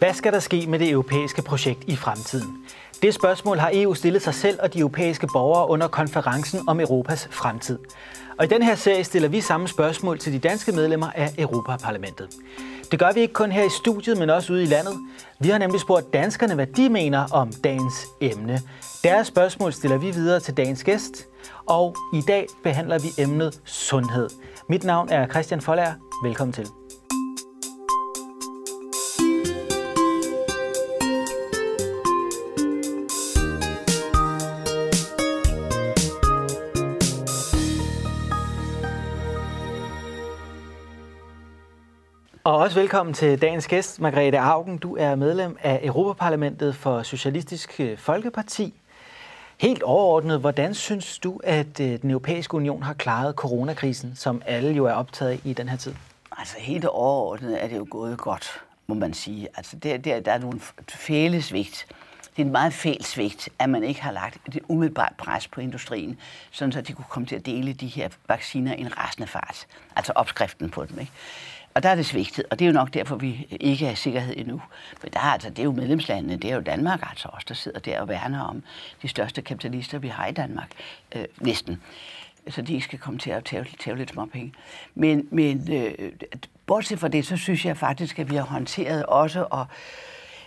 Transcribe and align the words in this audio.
Hvad 0.00 0.14
skal 0.14 0.32
der 0.32 0.38
ske 0.38 0.66
med 0.68 0.78
det 0.78 0.90
europæiske 0.90 1.42
projekt 1.42 1.84
i 1.86 1.96
fremtiden? 1.96 2.58
Det 3.02 3.14
spørgsmål 3.14 3.58
har 3.58 3.70
EU 3.74 3.94
stillet 3.94 4.22
sig 4.22 4.34
selv 4.34 4.58
og 4.62 4.74
de 4.74 4.78
europæiske 4.78 5.26
borgere 5.32 5.70
under 5.70 5.88
konferencen 5.88 6.68
om 6.68 6.80
Europas 6.80 7.28
fremtid. 7.30 7.78
Og 8.38 8.44
i 8.44 8.48
den 8.48 8.62
her 8.62 8.74
serie 8.74 9.04
stiller 9.04 9.28
vi 9.28 9.40
samme 9.40 9.68
spørgsmål 9.68 10.18
til 10.18 10.32
de 10.32 10.38
danske 10.38 10.72
medlemmer 10.72 11.10
af 11.14 11.34
Europaparlamentet. 11.38 12.28
Det 12.90 12.98
gør 12.98 13.12
vi 13.12 13.20
ikke 13.20 13.34
kun 13.34 13.52
her 13.52 13.64
i 13.64 13.68
studiet, 13.80 14.18
men 14.18 14.30
også 14.30 14.52
ude 14.52 14.62
i 14.62 14.66
landet. 14.66 14.94
Vi 15.40 15.48
har 15.48 15.58
nemlig 15.58 15.80
spurgt 15.80 16.12
danskerne, 16.12 16.54
hvad 16.54 16.66
de 16.66 16.88
mener 16.88 17.26
om 17.32 17.52
dagens 17.64 18.06
emne. 18.20 18.60
Deres 19.04 19.26
spørgsmål 19.26 19.72
stiller 19.72 19.98
vi 19.98 20.10
videre 20.10 20.40
til 20.40 20.56
dagens 20.56 20.84
gæst, 20.84 21.26
og 21.66 21.96
i 22.14 22.20
dag 22.28 22.46
behandler 22.62 22.98
vi 22.98 23.22
emnet 23.22 23.60
sundhed. 23.64 24.28
Mit 24.68 24.84
navn 24.84 25.08
er 25.08 25.26
Christian 25.26 25.60
Folager. 25.60 25.92
Velkommen 26.24 26.52
til. 26.52 26.79
Og 42.44 42.56
også 42.56 42.80
velkommen 42.80 43.14
til 43.14 43.42
dagens 43.42 43.66
gæst, 43.68 44.00
Margrethe 44.00 44.38
Augen. 44.38 44.78
Du 44.78 44.96
er 44.96 45.14
medlem 45.14 45.56
af 45.62 45.80
Europaparlamentet 45.82 46.76
for 46.76 47.02
Socialistisk 47.02 47.80
øh, 47.80 47.98
Folkeparti. 47.98 48.74
Helt 49.58 49.82
overordnet, 49.82 50.40
hvordan 50.40 50.74
synes 50.74 51.18
du, 51.18 51.40
at 51.44 51.80
øh, 51.80 52.02
den 52.02 52.10
europæiske 52.10 52.54
union 52.54 52.82
har 52.82 52.94
klaret 52.94 53.34
coronakrisen, 53.34 54.16
som 54.16 54.42
alle 54.46 54.72
jo 54.72 54.84
er 54.84 54.92
optaget 54.92 55.40
i 55.44 55.52
den 55.52 55.68
her 55.68 55.76
tid? 55.76 55.94
Altså 56.38 56.56
helt 56.58 56.84
overordnet 56.84 57.64
er 57.64 57.68
det 57.68 57.76
jo 57.76 57.86
gået 57.90 58.18
godt, 58.18 58.62
må 58.86 58.94
man 58.94 59.14
sige. 59.14 59.48
Altså 59.56 59.76
der, 59.76 59.96
der, 59.96 60.20
der 60.20 60.32
er 60.32 60.38
nogle 60.38 60.60
fælesvigt. 60.88 61.86
Det 62.36 62.42
er 62.42 62.46
en 62.46 62.52
meget 62.52 62.72
fælsvigt, 62.72 63.48
at 63.58 63.70
man 63.70 63.84
ikke 63.84 64.02
har 64.02 64.12
lagt 64.12 64.38
et 64.46 64.58
umiddelbart 64.68 65.12
pres 65.18 65.48
på 65.48 65.60
industrien, 65.60 66.18
sådan 66.50 66.72
så 66.72 66.80
de 66.80 66.92
kunne 66.92 67.04
komme 67.08 67.26
til 67.26 67.36
at 67.36 67.46
dele 67.46 67.72
de 67.72 67.86
her 67.86 68.08
vacciner 68.28 68.74
i 68.74 68.80
en 68.80 68.98
rasende 68.98 69.26
fart. 69.26 69.66
Altså 69.96 70.12
opskriften 70.14 70.70
på 70.70 70.84
dem. 70.84 70.98
Ikke? 70.98 71.12
Og 71.80 71.84
der 71.84 71.90
er 71.90 71.94
det 71.94 72.06
svigtet, 72.06 72.44
og 72.50 72.58
det 72.58 72.64
er 72.64 72.66
jo 72.66 72.72
nok 72.72 72.94
derfor, 72.94 73.16
vi 73.16 73.46
ikke 73.60 73.86
er 73.86 73.90
i 73.90 73.94
sikkerhed 73.94 74.34
endnu. 74.36 74.62
Men 75.02 75.12
der 75.12 75.18
er, 75.20 75.24
altså, 75.24 75.50
det 75.50 75.58
er 75.58 75.62
jo 75.62 75.72
medlemslandene, 75.72 76.36
det 76.36 76.50
er 76.50 76.54
jo 76.54 76.60
Danmark 76.60 77.00
altså 77.10 77.28
også, 77.32 77.44
der 77.48 77.54
sidder 77.54 77.78
der 77.78 78.00
og 78.00 78.08
værner 78.08 78.40
om 78.40 78.62
de 79.02 79.08
største 79.08 79.42
kapitalister, 79.42 79.98
vi 79.98 80.08
har 80.08 80.26
i 80.26 80.32
Danmark. 80.32 80.70
Øh, 81.16 81.24
næsten. 81.40 81.82
Så 82.48 82.62
de 82.62 82.72
ikke 82.72 82.84
skal 82.84 82.98
komme 82.98 83.18
til 83.18 83.30
at 83.30 83.44
tage, 83.44 83.66
tage 83.78 83.96
lidt 83.96 84.10
småpenge. 84.10 84.52
Men, 84.94 85.28
men 85.30 85.72
øh, 85.72 86.12
bortset 86.66 86.98
fra 86.98 87.08
det, 87.08 87.26
så 87.26 87.36
synes 87.36 87.64
jeg 87.64 87.76
faktisk, 87.76 88.18
at 88.18 88.30
vi 88.30 88.36
har 88.36 88.44
håndteret 88.44 89.06
også 89.06 89.46
og 89.50 89.66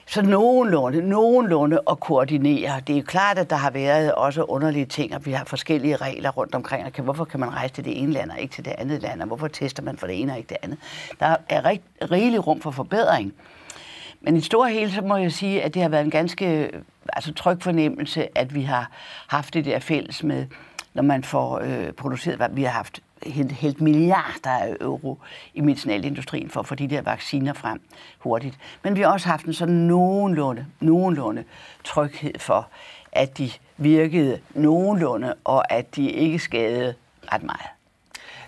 så 0.06 0.22
nogenlunde, 0.22 1.02
nogenlunde 1.02 1.80
at 1.90 2.00
koordinere. 2.00 2.82
Det 2.88 2.94
er 2.94 2.98
jo 2.98 3.04
klart, 3.08 3.38
at 3.38 3.50
der 3.50 3.56
har 3.56 3.72
været 3.72 4.14
også 4.14 4.44
underlige 4.44 4.86
ting, 4.86 5.16
og 5.16 5.26
vi 5.26 5.32
har 5.32 5.46
forskellige 5.46 5.96
regler 5.96 6.30
rundt 6.30 6.56
omkring. 6.56 6.88
Okay, 6.88 7.04
hvorfor 7.04 7.26
kan 7.26 7.40
man 7.40 7.54
rejse 7.54 7.74
til 7.74 7.86
det 7.86 8.02
ene 8.02 8.14
land 8.14 8.32
og 8.32 8.40
ikke 8.40 8.54
til 8.54 8.66
det 8.66 8.74
andet 8.78 9.02
land, 9.02 9.22
og 9.22 9.28
hvorfor 9.28 9.48
tester 9.48 9.84
man 9.84 9.98
for 9.98 10.08
det 10.08 10.22
ene 10.22 10.32
og 10.32 10.38
ikke 10.38 10.50
det 10.50 10.58
andet? 10.62 10.78
Der 11.20 11.36
er 11.50 11.66
rigt, 11.66 11.84
rigelig 12.12 12.48
rum 12.48 12.62
for 12.62 12.72
forbedring. 12.72 13.34
Men 14.22 14.38
i 14.38 14.42
stor 14.42 14.66
hele, 14.66 14.92
så 14.92 15.02
må 15.02 15.18
jeg 15.18 15.32
sige, 15.32 15.64
at 15.64 15.74
det 15.74 15.82
har 15.82 15.90
været 15.90 16.06
en 16.06 16.12
ganske 16.12 16.72
altså, 17.14 17.34
tryg 17.34 17.62
fornemmelse, 17.62 18.38
at 18.38 18.56
vi 18.56 18.62
har 18.62 18.92
haft 19.28 19.54
det 19.54 19.66
der 19.66 19.80
fælles 19.80 20.24
med, 20.24 20.46
når 20.94 21.04
man 21.04 21.24
får 21.24 21.60
øh, 21.60 21.92
produceret, 21.92 22.56
vi 22.56 22.64
har 22.64 22.72
haft 22.72 23.00
hældt 23.52 23.82
milliarder 23.82 24.50
af 24.50 24.76
euro 24.82 25.18
i 25.54 25.62
medicinalindustrien 25.62 26.50
for 26.50 26.60
at 26.60 26.68
få 26.68 26.76
de 26.76 26.88
der 26.88 27.02
vacciner 27.02 27.54
frem 27.54 27.82
hurtigt. 28.20 28.58
Men 28.84 28.96
vi 28.96 29.02
har 29.02 29.08
også 29.08 29.28
haft 29.28 29.46
en 29.46 29.54
sådan 29.54 29.76
nogenlunde, 29.76 30.66
nogenlunde 30.80 31.44
tryghed 31.84 32.40
for, 32.40 32.68
at 33.12 33.38
de 33.38 33.52
virkede 33.78 34.40
nogenlunde, 34.54 35.34
og 35.44 35.72
at 35.72 35.96
de 35.96 36.10
ikke 36.10 36.40
skadede 36.40 36.94
ret 37.34 37.44
meget. 37.44 37.68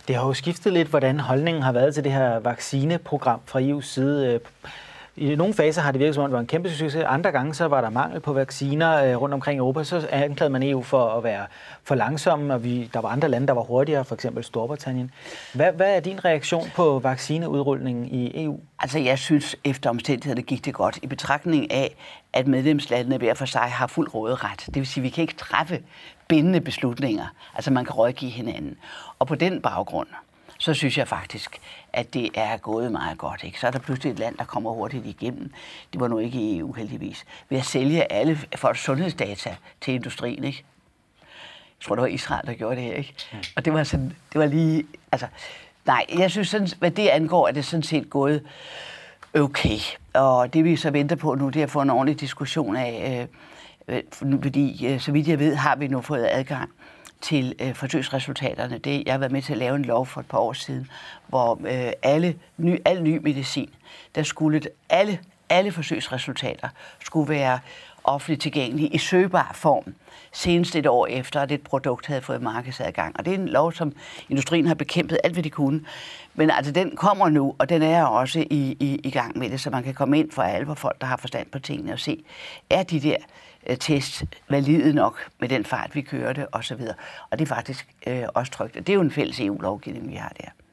Det 0.08 0.16
har 0.16 0.28
jo 0.28 0.34
skiftet 0.34 0.74
lidt, 0.74 0.88
hvordan 0.88 1.20
holdningen 1.20 1.64
har 1.64 1.72
været 1.72 1.94
til 1.94 2.04
det 2.04 2.12
her 2.12 2.40
vaccineprogram 2.40 3.40
fra 3.46 3.62
EU's 3.62 3.82
side. 3.82 4.40
I 5.18 5.36
nogle 5.36 5.54
faser 5.54 5.82
har 5.82 5.92
det 5.92 6.00
virket 6.00 6.16
som 6.16 6.24
om, 6.24 6.30
det 6.30 6.34
var 6.34 6.40
en 6.40 6.48
kæmpe 6.48 6.70
succes. 6.70 7.04
Andre 7.08 7.32
gange 7.32 7.54
så 7.54 7.66
var 7.66 7.82
der 7.82 7.90
mangel 7.90 8.20
på 8.20 8.34
vacciner 8.34 9.04
øh, 9.04 9.22
rundt 9.22 9.34
omkring 9.34 9.58
i 9.58 9.60
Europa. 9.60 9.84
Så 9.84 10.08
anklagede 10.12 10.52
man 10.52 10.64
EU 10.64 10.82
for 10.82 11.08
at 11.08 11.24
være 11.24 11.46
for 11.84 11.96
langsom, 11.96 12.50
og 12.50 12.64
vi, 12.64 12.90
der 12.94 13.02
var 13.02 13.10
andre 13.10 13.30
lande, 13.30 13.48
der 13.48 13.54
var 13.54 13.62
hurtigere, 13.62 14.06
for 14.06 14.16
eksempel 14.16 14.44
Storbritannien. 14.44 15.12
Hvad, 15.54 15.72
hvad 15.72 15.96
er 15.96 16.00
din 16.00 16.26
reaktion 16.26 16.72
på 16.76 17.00
vaccineudrulningen 17.00 18.06
i 18.06 18.44
EU? 18.44 18.60
Altså 18.80 19.00
jeg 19.00 19.20
synes, 19.20 19.56
efter 19.64 19.90
omstændighederne 19.90 20.42
gik 20.42 20.66
det 20.66 20.74
godt. 20.74 21.00
I 21.02 21.08
betragtning 21.08 21.72
af, 21.72 21.96
at 22.34 22.48
medlemslandene 22.48 23.18
hver 23.18 23.34
for 23.34 23.46
sig 23.46 23.62
har 23.62 23.88
fuld 23.88 24.16
råderet. 24.16 24.66
Det 24.66 24.76
vil 24.76 24.88
sige, 24.88 25.02
at 25.02 25.04
vi 25.04 25.10
kan 25.10 25.22
ikke 25.22 25.36
træffe 25.36 25.84
bindende 26.28 26.62
beslutninger. 26.62 27.26
Altså 27.56 27.72
man 27.72 27.86
kan 27.86 27.94
rådgive 27.94 28.32
hinanden. 28.32 28.78
Og 29.20 29.28
på 29.28 29.36
den 29.36 29.62
baggrund, 29.62 30.08
så 30.66 30.74
synes 30.74 30.98
jeg 30.98 31.08
faktisk, 31.08 31.62
at 31.94 32.14
det 32.14 32.30
er 32.34 32.58
gået 32.58 32.92
meget 32.92 33.18
godt. 33.18 33.44
Ikke? 33.44 33.60
Så 33.60 33.68
er 33.68 33.72
der 33.72 33.80
pludselig 33.80 34.12
et 34.12 34.20
land, 34.20 34.38
der 34.38 34.44
kommer 34.44 34.72
hurtigt 34.72 35.06
igennem. 35.06 35.52
Det 35.94 36.02
var 36.02 36.08
nu 36.08 36.20
ikke 36.20 36.40
i 36.40 36.60
EU 36.60 36.74
heldigvis. 36.74 37.26
Ved 37.50 37.58
at 37.58 37.66
sælge 37.66 38.12
alle 38.12 38.40
folks 38.56 38.84
sundhedsdata 38.84 39.56
til 39.82 39.94
industrien. 39.94 40.44
Ikke? 40.44 40.64
Jeg 41.22 41.86
tror, 41.86 41.96
det 41.96 42.02
var 42.02 42.08
Israel, 42.08 42.48
der 42.48 42.54
gjorde 42.54 42.76
det 42.76 42.84
her. 42.84 42.94
Ikke? 42.94 43.14
Og 43.56 43.66
det 43.66 43.74
var, 43.74 43.84
sådan, 43.84 44.16
det 44.34 44.42
var 44.42 44.46
lige... 44.46 44.86
Altså, 45.12 45.28
nej, 45.86 46.06
jeg 46.18 46.32
synes, 46.32 46.48
sådan, 46.48 46.68
hvad 46.80 46.92
det 46.92 47.08
angår, 47.08 47.48
er 47.48 47.52
det 47.52 47.66
sådan 47.66 47.84
set 47.84 48.10
gået 48.10 48.44
okay. 49.34 49.80
Og 50.14 50.54
det 50.54 50.64
vi 50.64 50.76
så 50.76 50.92
venter 50.92 51.16
på 51.16 51.36
nu, 51.36 51.50
det 51.50 51.60
er 51.60 51.64
at 51.64 51.72
få 51.72 51.82
en 51.82 51.90
ordentlig 51.90 52.20
diskussion 52.20 52.76
af, 52.76 53.28
øh, 53.88 53.96
øh 53.96 54.04
fordi 54.42 54.88
øh, 54.88 55.00
så 55.00 55.12
vidt 55.12 55.28
jeg 55.28 55.40
ved, 55.40 55.56
har 55.56 55.76
vi 55.76 55.88
nu 55.88 56.02
fået 56.02 56.28
adgang 56.32 56.70
til 57.22 57.56
øh, 57.62 57.76
forsøgsresultaterne. 57.76 58.78
Det, 58.78 59.04
jeg 59.06 59.14
har 59.14 59.18
været 59.18 59.32
med 59.32 59.42
til 59.42 59.54
at 59.54 59.58
lave 59.60 59.76
en 59.76 59.86
lov 59.86 60.06
for 60.06 60.22
et 60.22 60.28
par 60.28 60.38
år 60.38 60.54
siden, 60.54 60.92
hvor 61.28 61.60
øh, 61.66 61.92
alle 62.04 62.36
ny, 62.58 62.78
al 62.86 63.04
ny 63.04 63.18
medicin, 63.18 63.70
der 64.16 64.24
skulle 64.24 64.62
alle, 64.90 65.20
alle 65.50 65.72
forsøgsresultater 65.72 66.70
skulle 67.00 67.30
være 67.30 67.60
offentligt 68.08 68.42
tilgængelig 68.42 68.96
i 68.96 68.98
søgbar 68.98 69.52
form, 69.54 69.94
senest 70.34 70.76
et 70.76 70.88
år 70.88 71.08
efter, 71.08 71.42
at 71.42 71.52
et 71.52 71.62
produkt 71.62 72.06
havde 72.06 72.22
fået 72.22 72.42
markedsadgang. 72.42 73.16
Og 73.20 73.26
det 73.26 73.34
er 73.34 73.38
en 73.38 73.48
lov, 73.48 73.72
som 73.72 73.94
industrien 74.30 74.68
har 74.68 74.76
bekæmpet 74.76 75.18
alt, 75.24 75.34
hvad 75.34 75.44
de 75.44 75.50
kunne. 75.50 75.86
Men 76.34 76.50
altså, 76.50 76.72
den 76.72 76.96
kommer 76.96 77.30
nu, 77.30 77.56
og 77.60 77.70
den 77.70 77.82
er 77.82 78.04
også 78.04 78.40
i, 78.40 78.78
i, 78.80 79.00
i 79.04 79.12
gang 79.12 79.38
med 79.38 79.50
det, 79.50 79.60
så 79.62 79.70
man 79.70 79.84
kan 79.84 79.94
komme 79.94 80.20
ind 80.20 80.32
for 80.32 80.42
alvor 80.42 80.74
folk, 80.74 81.02
der 81.02 81.08
har 81.08 81.18
forstand 81.18 81.48
på 81.52 81.60
tingene, 81.60 81.94
og 81.94 82.00
se, 82.00 82.24
er 82.70 82.84
de 82.84 83.00
der 83.00 83.18
Øh, 83.68 83.78
test 83.78 84.24
valide 84.50 84.94
nok 84.94 85.20
med 85.40 85.50
den 85.50 85.66
fart, 85.66 85.96
vi 85.96 86.02
kørte 86.02 86.54
osv. 86.54 86.82
Og 87.30 87.40
det 87.40 87.46
er 87.46 87.56
faktisk 87.56 87.88
øh, 88.08 88.24
også 88.34 88.52
trygt. 88.52 88.74
Det 88.74 88.90
er 88.90 88.94
jo 88.94 89.02
en 89.02 89.12
fælles 89.12 89.40
EU-lovgivning, 89.40 90.10
vi 90.10 90.16
har 90.16 90.34
der. 90.42 90.65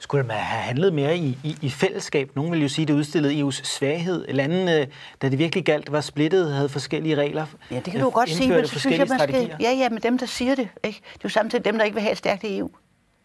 Skulle 0.00 0.26
man 0.26 0.36
have 0.36 0.62
handlet 0.62 0.92
mere 0.92 1.16
i, 1.16 1.38
i, 1.44 1.56
i 1.62 1.70
fællesskab? 1.70 2.30
Nogle 2.36 2.50
vil 2.50 2.62
jo 2.62 2.68
sige, 2.68 2.82
at 2.82 2.88
det 2.88 2.94
udstillede 2.94 3.42
EU's 3.42 3.64
svaghed. 3.64 4.26
Landene, 4.28 4.86
da 5.22 5.28
det 5.28 5.38
virkelig 5.38 5.64
galt, 5.64 5.92
var 5.92 6.00
splittet, 6.00 6.52
havde 6.54 6.68
forskellige 6.68 7.14
regler. 7.14 7.46
Ja, 7.70 7.76
det 7.76 7.84
kan 7.84 8.00
du 8.00 8.10
godt 8.10 8.30
sige, 8.30 8.50
men 8.50 8.66
så 8.66 8.80
synes 8.80 8.98
jeg, 8.98 9.06
man 9.08 9.20
skal... 9.20 9.54
Ja, 9.60 9.70
ja, 9.70 9.88
men 9.88 10.02
dem, 10.02 10.18
der 10.18 10.26
siger 10.26 10.54
det, 10.54 10.68
ikke? 10.84 11.00
det 11.04 11.14
er 11.14 11.20
jo 11.24 11.28
samtidig 11.28 11.64
dem, 11.64 11.78
der 11.78 11.84
ikke 11.84 11.94
vil 11.94 12.02
have 12.02 12.12
et 12.12 12.18
stærkt 12.18 12.44
EU. 12.44 12.70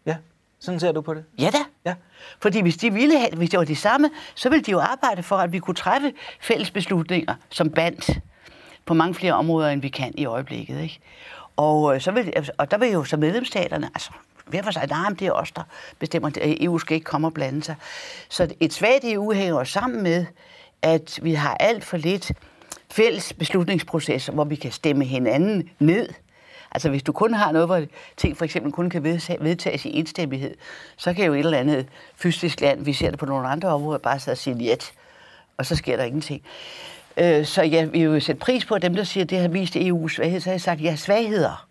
Ja, 0.05 0.15
sådan 0.59 0.79
ser 0.79 0.91
du 0.91 1.01
på 1.01 1.13
det? 1.13 1.23
Ja 1.39 1.49
da. 1.49 1.89
Ja. 1.89 1.95
Fordi 2.41 2.61
hvis 2.61 2.77
de 2.77 2.93
ville 2.93 3.19
have, 3.19 3.29
hvis 3.37 3.49
det 3.49 3.59
var 3.59 3.65
de 3.65 3.75
samme, 3.75 4.09
så 4.35 4.49
ville 4.49 4.63
de 4.63 4.71
jo 4.71 4.79
arbejde 4.79 5.23
for, 5.23 5.35
at 5.35 5.51
vi 5.51 5.59
kunne 5.59 5.75
træffe 5.75 6.13
fælles 6.41 6.71
beslutninger 6.71 7.35
som 7.49 7.69
band 7.69 8.21
på 8.85 8.93
mange 8.93 9.15
flere 9.15 9.33
områder, 9.33 9.69
end 9.69 9.81
vi 9.81 9.89
kan 9.89 10.13
i 10.17 10.25
øjeblikket. 10.25 10.81
Ikke? 10.81 10.99
Og, 11.55 11.95
øh, 11.95 12.01
så 12.01 12.11
vil, 12.11 12.33
og 12.57 12.71
der 12.71 12.77
vil 12.77 12.91
jo 12.91 13.03
så 13.03 13.17
medlemsstaterne, 13.17 13.89
altså 13.95 14.11
hver 14.45 14.61
for 14.61 14.71
sig, 14.71 14.87
nej, 14.89 15.09
det 15.09 15.27
er 15.27 15.31
os, 15.31 15.51
der 15.51 15.61
bestemmer, 15.99 16.29
at 16.29 16.37
EU 16.41 16.77
skal 16.77 16.95
ikke 16.95 17.05
komme 17.05 17.27
og 17.27 17.33
blande 17.33 17.63
sig. 17.63 17.75
Så 18.29 18.55
et 18.59 18.73
svagt 18.73 19.03
EU 19.03 19.33
hænger 19.33 19.63
sammen 19.63 20.03
med, 20.03 20.25
at 20.81 21.19
vi 21.21 21.33
har 21.33 21.57
alt 21.59 21.83
for 21.83 21.97
lidt 21.97 22.31
fælles 22.91 23.33
beslutningsprocesser, 23.33 24.33
hvor 24.33 24.43
vi 24.43 24.55
kan 24.55 24.71
stemme 24.71 25.05
hinanden 25.05 25.69
ned. 25.79 26.09
Altså 26.71 26.89
hvis 26.89 27.03
du 27.03 27.11
kun 27.11 27.33
har 27.33 27.51
noget, 27.51 27.67
hvor 27.67 27.81
ting 28.17 28.37
for 28.37 28.45
eksempel 28.45 28.71
kun 28.71 28.89
kan 28.89 29.03
vedtages 29.39 29.85
i 29.85 29.99
enstemmighed, 29.99 30.55
så 30.97 31.13
kan 31.13 31.25
jo 31.25 31.33
et 31.33 31.39
eller 31.39 31.57
andet 31.57 31.87
fysisk 32.15 32.61
land, 32.61 32.85
vi 32.85 32.93
ser 32.93 33.09
det 33.09 33.19
på 33.19 33.25
nogle 33.25 33.47
andre 33.47 33.69
områder, 33.69 33.97
bare 33.97 34.19
sidde 34.19 34.33
og 34.33 34.37
sige 34.37 34.55
jet, 34.59 34.93
og 35.57 35.65
så 35.65 35.75
sker 35.75 35.97
der 35.97 36.03
ingenting. 36.03 36.41
Øh, 37.17 37.45
så 37.45 37.61
jeg 37.61 37.93
vil 37.93 38.01
jo 38.01 38.19
sætte 38.19 38.39
pris 38.39 38.65
på, 38.65 38.75
at 38.75 38.81
dem, 38.81 38.95
der 38.95 39.03
siger, 39.03 39.23
at 39.23 39.29
det 39.29 39.39
har 39.39 39.47
vist 39.47 39.75
EU's 39.75 40.07
svaghed, 40.15 40.39
så 40.39 40.49
har 40.49 40.53
jeg 40.53 40.61
sagt, 40.61 40.81
ja, 40.81 40.95
svagheder. 40.95 41.67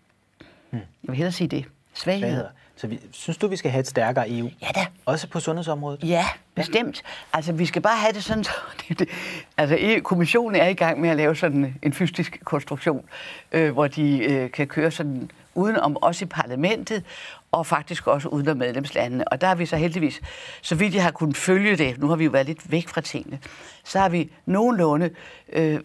Hmm. 0.69 0.79
Jeg 0.79 1.07
vil 1.07 1.15
hellere 1.15 1.31
sige 1.31 1.47
det. 1.47 1.65
Svagheder. 1.93 2.27
svagheder. 2.27 2.49
Så 2.75 2.87
vi, 2.87 2.99
synes 3.11 3.37
du, 3.37 3.47
vi 3.47 3.55
skal 3.55 3.71
have 3.71 3.79
et 3.79 3.87
stærkere 3.87 4.31
EU? 4.37 4.49
Ja 4.61 4.67
da. 4.75 4.85
Også 5.05 5.27
på 5.27 5.39
sundhedsområdet? 5.39 6.03
Ja, 6.03 6.25
bestemt. 6.55 7.03
Altså, 7.33 7.53
vi 7.53 7.65
skal 7.65 7.81
bare 7.81 7.97
have 7.97 8.13
det 8.13 8.23
sådan, 8.23 8.43
så 8.49 8.51
det, 8.89 8.99
det, 8.99 9.09
altså, 9.57 9.77
EU-kommissionen 9.79 10.61
er 10.61 10.67
i 10.67 10.73
gang 10.73 11.01
med 11.01 11.09
at 11.09 11.17
lave 11.17 11.35
sådan 11.35 11.75
en 11.81 11.93
fysisk 11.93 12.39
konstruktion, 12.43 13.05
øh, 13.51 13.71
hvor 13.71 13.87
de 13.87 14.17
øh, 14.17 14.51
kan 14.51 14.67
køre 14.67 14.91
sådan 14.91 15.31
uden 15.55 15.77
om 15.77 15.97
os 16.01 16.21
i 16.21 16.25
parlamentet, 16.25 17.03
og 17.53 17.65
faktisk 17.65 18.07
også 18.07 18.27
uden 18.27 18.47
om 18.47 18.57
medlemslandene. 18.57 19.27
Og 19.27 19.41
der 19.41 19.47
har 19.47 19.55
vi 19.55 19.65
så 19.65 19.77
heldigvis, 19.77 20.21
så 20.61 20.75
vidt 20.75 20.95
jeg 20.95 21.03
har 21.03 21.11
kunnet 21.11 21.37
følge 21.37 21.75
det, 21.75 21.99
nu 21.99 22.07
har 22.07 22.15
vi 22.15 22.23
jo 22.23 22.31
været 22.31 22.45
lidt 22.45 22.71
væk 22.71 22.87
fra 22.87 23.01
tingene, 23.01 23.39
så 23.83 23.99
har 23.99 24.09
vi 24.09 24.31
nogenlunde 24.45 25.09
øh, 25.53 25.79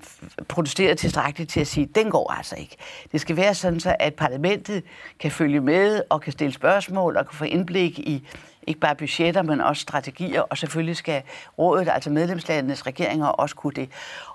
protesteret 0.48 0.98
tilstrækkeligt 0.98 1.50
til 1.50 1.60
at 1.60 1.66
sige, 1.66 1.86
den 1.94 2.10
går 2.10 2.32
altså 2.32 2.56
ikke. 2.56 2.76
Det 3.12 3.20
skal 3.20 3.36
være 3.36 3.54
sådan, 3.54 3.80
så 3.80 3.96
at 3.98 4.14
parlamentet 4.14 4.82
kan 5.20 5.30
følge 5.30 5.60
med 5.60 6.02
og 6.10 6.20
kan 6.20 6.32
stille 6.32 6.52
spørgsmål 6.52 7.16
og 7.16 7.26
kan 7.26 7.36
få 7.36 7.44
indblik 7.44 7.98
i 7.98 8.28
ikke 8.66 8.80
bare 8.80 8.94
budgetter, 8.96 9.42
men 9.42 9.60
også 9.60 9.82
strategier, 9.82 10.40
og 10.40 10.58
selvfølgelig 10.58 10.96
skal 10.96 11.22
rådet, 11.58 11.88
altså 11.92 12.10
medlemslandenes 12.10 12.86
regeringer, 12.86 13.26
også 13.26 13.56
kunne 13.56 13.72
det. 13.72 13.88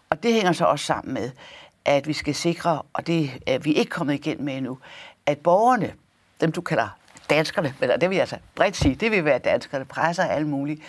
Og 0.10 0.24
det 0.24 0.34
hænger 0.34 0.52
så 0.52 0.66
også 0.66 0.86
sammen 0.86 1.14
med, 1.14 1.32
at 1.86 2.08
vi 2.08 2.14
skal 2.14 2.36
sikre, 2.36 2.82
og 2.94 3.08
det 3.08 3.32
er 3.48 3.60
vi 3.60 3.74
ikke 3.74 3.90
kommet 3.90 4.14
igen 4.14 4.46
med 4.46 4.58
endnu, 4.58 4.78
at 5.26 5.38
borgerne, 5.38 5.94
dem 6.42 6.52
du 6.52 6.62
kalder 6.62 6.98
danskerne, 7.30 7.76
eller 7.82 7.98
det 7.98 8.10
vil 8.10 8.16
jeg 8.16 8.22
altså 8.22 8.38
bredt 8.56 8.76
sige, 8.76 8.96
det 8.96 9.12
vil 9.12 9.26
være 9.26 9.40
danskerne, 9.40 9.86
presser 9.86 10.24
og 10.26 10.34
alle 10.34 10.48
mulige, 10.48 10.84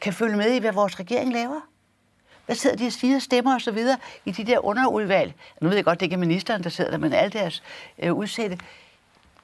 kan 0.00 0.12
følge 0.12 0.36
med 0.36 0.52
i, 0.52 0.58
hvad 0.58 0.72
vores 0.72 1.00
regering 1.00 1.32
laver. 1.32 1.60
Hvad 2.46 2.56
sidder 2.56 2.76
de 2.76 2.86
og 2.86 2.92
siger, 2.92 3.18
stemmer 3.18 3.54
og 3.54 3.60
så 3.60 3.70
videre 3.70 3.98
i 4.24 4.30
de 4.30 4.44
der 4.44 4.64
underudvalg? 4.64 5.34
Nu 5.60 5.68
ved 5.68 5.76
jeg 5.76 5.84
godt, 5.84 6.00
det 6.00 6.06
ikke 6.06 6.14
er 6.14 6.18
ministeren, 6.18 6.64
der 6.64 6.70
sidder 6.70 6.90
der, 6.90 6.98
men 6.98 7.12
alle 7.12 7.30
deres 7.30 7.62
øh, 8.02 8.14
udsætte. 8.14 8.58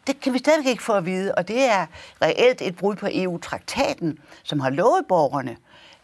Det 0.07 0.21
kan 0.21 0.33
vi 0.33 0.39
stadigvæk 0.39 0.71
ikke 0.71 0.83
få 0.83 0.93
at 0.93 1.07
vide, 1.07 1.35
og 1.35 1.49
det 1.49 1.65
er 1.65 1.87
reelt 2.23 2.63
et 2.63 2.77
brud 2.77 2.97
på 2.97 3.07
EU-traktaten, 3.11 4.19
som 4.43 4.61
har 4.61 4.71
lovet 4.71 5.05
borgerne, 5.09 5.57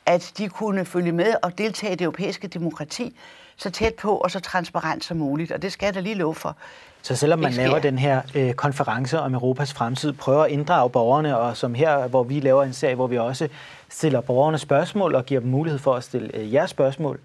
at 0.06 0.32
de 0.38 0.48
kunne 0.48 0.84
følge 0.84 1.12
med 1.12 1.34
og 1.42 1.58
deltage 1.58 1.92
i 1.92 1.96
det 1.96 2.04
europæiske 2.04 2.48
demokrati 2.48 3.16
så 3.56 3.70
tæt 3.70 3.94
på 3.94 4.16
og 4.16 4.30
så 4.30 4.40
transparent 4.40 5.04
som 5.04 5.16
muligt, 5.16 5.52
og 5.52 5.62
det 5.62 5.72
skal 5.72 5.86
jeg 5.86 5.94
da 5.94 6.00
lige 6.00 6.14
love 6.14 6.34
for. 6.34 6.56
Så 7.06 7.16
selvom 7.16 7.38
man 7.38 7.52
laver 7.52 7.78
den 7.78 7.98
her 7.98 8.22
øh, 8.34 8.54
konference 8.54 9.20
om 9.20 9.34
Europas 9.34 9.72
fremtid, 9.72 10.12
prøver 10.12 10.44
at 10.44 10.50
inddrage 10.50 10.90
borgerne, 10.90 11.38
og 11.38 11.56
som 11.56 11.74
her, 11.74 12.08
hvor 12.08 12.22
vi 12.22 12.40
laver 12.40 12.64
en 12.64 12.72
serie, 12.72 12.94
hvor 12.94 13.06
vi 13.06 13.18
også 13.18 13.48
stiller 13.88 14.20
borgerne 14.20 14.58
spørgsmål 14.58 15.14
og 15.14 15.26
giver 15.26 15.40
dem 15.40 15.50
mulighed 15.50 15.78
for 15.78 15.94
at 15.94 16.04
stille 16.04 16.36
øh, 16.36 16.54
jeres 16.54 16.70
spørgsmål, 16.70 17.20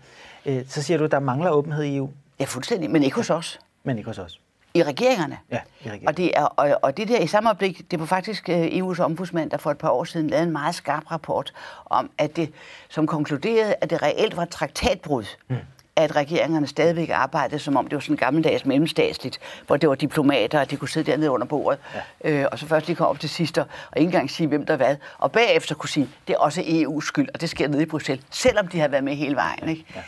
øh, 0.46 0.62
så 0.68 0.82
siger 0.82 0.98
du, 0.98 1.04
at 1.04 1.12
der 1.12 1.20
mangler 1.20 1.52
åbenhed 1.52 1.84
i 1.84 1.98
EU? 1.98 2.10
Ja, 2.40 2.46
fuldstændig, 2.46 2.92
men 2.92 3.04
ikke 3.04 3.16
hos 3.16 3.30
os. 3.30 3.60
Men 3.84 3.98
ikke 3.98 4.10
hos 4.10 4.20
os. 4.20 4.40
I 4.74 4.84
regeringerne. 4.84 5.38
Ja, 5.52 5.58
i 5.58 5.60
regeringerne. 5.84 6.08
Og 6.08 6.18
det, 6.18 6.32
er, 6.36 6.44
og, 6.44 6.80
og 6.82 6.98
det 6.98 7.08
der 7.08 7.20
i 7.20 7.28
samme 7.28 7.50
øjeblik, 7.50 7.92
det 7.92 8.00
var 8.00 8.06
faktisk 8.06 8.50
øh, 8.50 8.66
EU's 8.66 9.02
ombudsmand, 9.02 9.50
der 9.50 9.58
for 9.58 9.72
et 9.72 9.78
par 9.78 9.90
år 9.90 10.04
siden 10.04 10.28
lavede 10.30 10.46
en 10.46 10.52
meget 10.52 10.76
skarp 10.76 11.12
rapport 11.12 11.54
om, 11.86 12.10
at 12.18 12.36
det, 12.36 12.52
som 12.90 13.08
konkluderede, 13.08 13.76
at 13.82 13.90
det 13.90 14.02
reelt 14.02 14.38
var 14.38 14.46
traktatbrud. 14.46 15.26
Mm 15.48 15.58
at 16.04 16.16
regeringerne 16.16 16.68
stadigvæk 16.68 17.10
arbejdede, 17.10 17.60
som 17.60 17.78
om 17.78 17.88
det 17.88 17.94
var 17.94 18.00
sådan 18.00 18.16
gammeldags 18.16 18.66
mellemstatsligt, 18.66 19.40
hvor 19.68 19.78
det 19.78 19.90
var 19.90 19.96
diplomater, 19.96 20.60
og 20.60 20.72
de 20.72 20.78
kunne 20.78 20.90
sidde 20.90 21.12
dernede 21.12 21.32
under 21.32 21.48
bordet, 21.48 21.80
ja. 22.24 22.32
øh, 22.32 22.48
og 22.52 22.60
så 22.60 22.68
først 22.68 22.88
lige 22.88 22.96
komme 22.96 23.10
op 23.10 23.20
til 23.20 23.30
sidst, 23.30 23.58
og 23.58 23.68
ikke 23.96 24.06
engang 24.08 24.32
sige, 24.32 24.48
hvem 24.48 24.66
der 24.66 24.76
hvad, 24.76 24.96
og 25.18 25.32
bagefter 25.32 25.76
kunne 25.76 25.90
sige, 25.90 26.10
det 26.28 26.34
er 26.34 26.38
også 26.38 26.62
EU's 26.62 27.08
skyld, 27.08 27.30
og 27.34 27.42
det 27.42 27.50
sker 27.50 27.68
nede 27.68 27.82
i 27.82 27.86
Bruxelles, 27.86 28.26
selvom 28.32 28.68
de 28.68 28.80
har 28.80 28.88
været 28.88 29.04
med 29.04 29.16
hele 29.16 29.36
vejen. 29.36 29.70
Ikke? 29.70 29.86
Ja. 29.96 30.02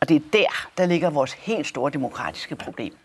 Og 0.00 0.08
det 0.08 0.16
er 0.16 0.20
der, 0.32 0.68
der 0.78 0.86
ligger 0.86 1.10
vores 1.10 1.32
helt 1.32 1.66
store 1.66 1.90
demokratiske 1.90 2.56
problem. 2.56 2.96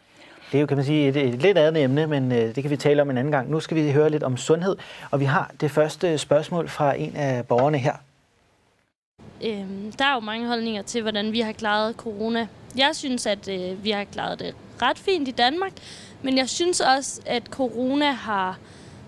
Det 0.51 0.57
er 0.57 0.61
jo, 0.61 0.67
kan 0.67 0.77
man 0.77 0.85
sige, 0.85 1.07
et, 1.07 1.15
et 1.17 1.41
lidt 1.41 1.57
andet 1.57 1.83
emne, 1.83 2.07
men 2.07 2.31
øh, 2.31 2.55
det 2.55 2.63
kan 2.63 2.69
vi 2.69 2.77
tale 2.77 3.01
om 3.01 3.09
en 3.09 3.17
anden 3.17 3.31
gang. 3.31 3.49
Nu 3.49 3.59
skal 3.59 3.77
vi 3.77 3.91
høre 3.91 4.09
lidt 4.09 4.23
om 4.23 4.37
sundhed, 4.37 4.77
og 5.11 5.19
vi 5.19 5.25
har 5.25 5.51
det 5.61 5.71
første 5.71 6.17
spørgsmål 6.17 6.69
fra 6.69 6.93
en 6.93 7.15
af 7.15 7.47
borgerne 7.47 7.77
her. 7.77 7.93
Øhm, 9.43 9.91
der 9.91 10.05
er 10.05 10.13
jo 10.13 10.19
mange 10.19 10.47
holdninger 10.47 10.81
til, 10.81 11.01
hvordan 11.01 11.31
vi 11.31 11.39
har 11.39 11.51
klaret 11.51 11.95
corona. 11.95 12.47
Jeg 12.77 12.89
synes, 12.95 13.25
at 13.25 13.47
øh, 13.47 13.83
vi 13.83 13.91
har 13.91 14.03
klaret 14.03 14.39
det 14.39 14.55
ret 14.81 14.97
fint 14.97 15.27
i 15.27 15.31
Danmark, 15.31 15.71
men 16.21 16.37
jeg 16.37 16.49
synes 16.49 16.79
også, 16.79 17.21
at 17.25 17.43
corona 17.45 18.11
har 18.11 18.57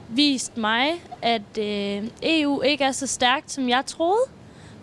vist 0.10 0.58
mig, 0.58 1.04
at 1.22 1.58
øh, 1.60 2.04
EU 2.24 2.62
ikke 2.62 2.84
er 2.84 2.92
så 2.92 3.08
stærkt, 3.08 3.52
som 3.52 3.70
jeg 3.70 3.86
troede. 3.86 4.24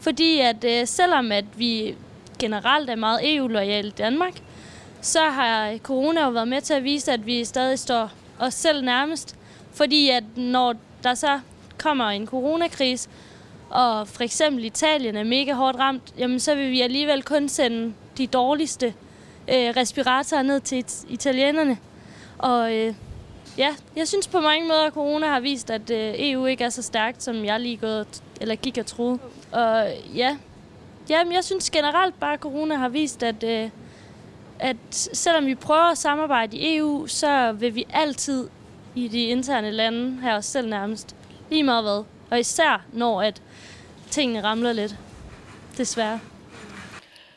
Fordi 0.01 0.41
at 0.41 0.65
øh, 0.65 0.87
selvom 0.87 1.33
at 1.33 1.45
vi 1.57 1.95
generelt 2.39 2.91
er 2.91 2.97
meget 2.97 3.37
EU-lojale 3.37 3.89
i 3.89 3.93
Danmark, 3.99 4.35
så 5.01 5.21
har 5.21 5.79
corona 5.79 6.25
jo 6.25 6.31
været 6.31 6.49
med 6.49 6.61
til 6.61 6.75
at 6.75 6.85
vise, 6.85 7.13
at 7.13 7.27
vi 7.27 7.45
stadig 7.45 7.79
står 7.79 8.11
os 8.39 8.55
selv 8.55 8.85
nærmest. 8.85 9.37
Fordi 9.73 10.11
at 10.11 10.25
når 10.37 10.75
der 11.03 11.15
så 11.15 11.41
kommer 11.79 12.05
en 12.05 12.27
coronakrise, 12.27 13.09
og 13.71 14.09
for 14.09 14.23
eksempel 14.23 14.65
Italien 14.65 15.17
er 15.17 15.25
mega 15.25 15.53
hårdt 15.53 15.79
ramt, 15.79 16.03
jamen 16.19 16.41
så 16.41 16.55
vil 16.55 16.71
vi 16.71 16.81
alligevel 16.81 17.23
kun 17.23 17.49
sende 17.49 17.95
de 18.19 18.27
dårligste 18.27 18.87
øh, 19.49 19.77
respiratorer 19.77 20.43
ned 20.43 20.61
til 20.61 20.85
italienerne. 21.09 21.79
Og 22.39 22.75
øh, 22.75 22.95
ja, 23.59 23.75
jeg 23.97 24.09
synes 24.09 24.29
på 24.29 24.41
mange 24.41 24.69
måder, 24.69 24.87
at 24.87 24.93
corona 24.93 25.27
har 25.27 25.41
vist, 25.41 25.71
at 25.71 25.91
øh, 25.91 26.15
EU 26.19 26.47
ikke 26.47 26.65
er 26.65 26.69
så 26.69 26.83
stærkt, 26.83 27.23
som 27.23 27.45
jeg 27.45 27.61
lige 27.61 27.77
gået, 27.77 28.23
eller 28.41 28.55
gik 28.55 28.79
og 28.79 28.87
troede. 28.87 29.19
Og 29.53 29.87
ja, 30.15 30.37
jamen, 31.11 31.33
jeg 31.33 31.45
synes 31.45 31.71
generelt 31.71 32.21
bare, 32.21 32.33
at 32.33 32.41
corona 32.41 32.75
har 32.75 32.89
vist, 32.89 33.23
at, 33.23 33.45
øh, 33.45 33.71
at 34.59 34.77
selvom 34.91 35.47
vi 35.47 35.55
prøver 35.55 35.91
at 35.91 35.99
samarbejde 35.99 36.57
i 36.57 36.77
EU, 36.77 37.07
så 37.07 37.53
vil 37.53 37.75
vi 37.75 37.87
altid 37.91 38.49
i 38.95 39.09
de 39.09 39.23
interne 39.23 39.71
lande 39.71 40.21
have 40.21 40.35
os 40.35 40.47
selv 40.47 40.69
nærmest. 40.69 41.17
Lige 41.51 41.63
meget 41.63 41.85
hvad. 41.85 42.05
Og 42.31 42.41
især 42.41 42.85
når 42.93 43.23
at 43.23 43.43
tingene 44.11 44.45
ramler 44.45 44.73
lidt. 44.73 44.97
Desværre. 45.79 46.21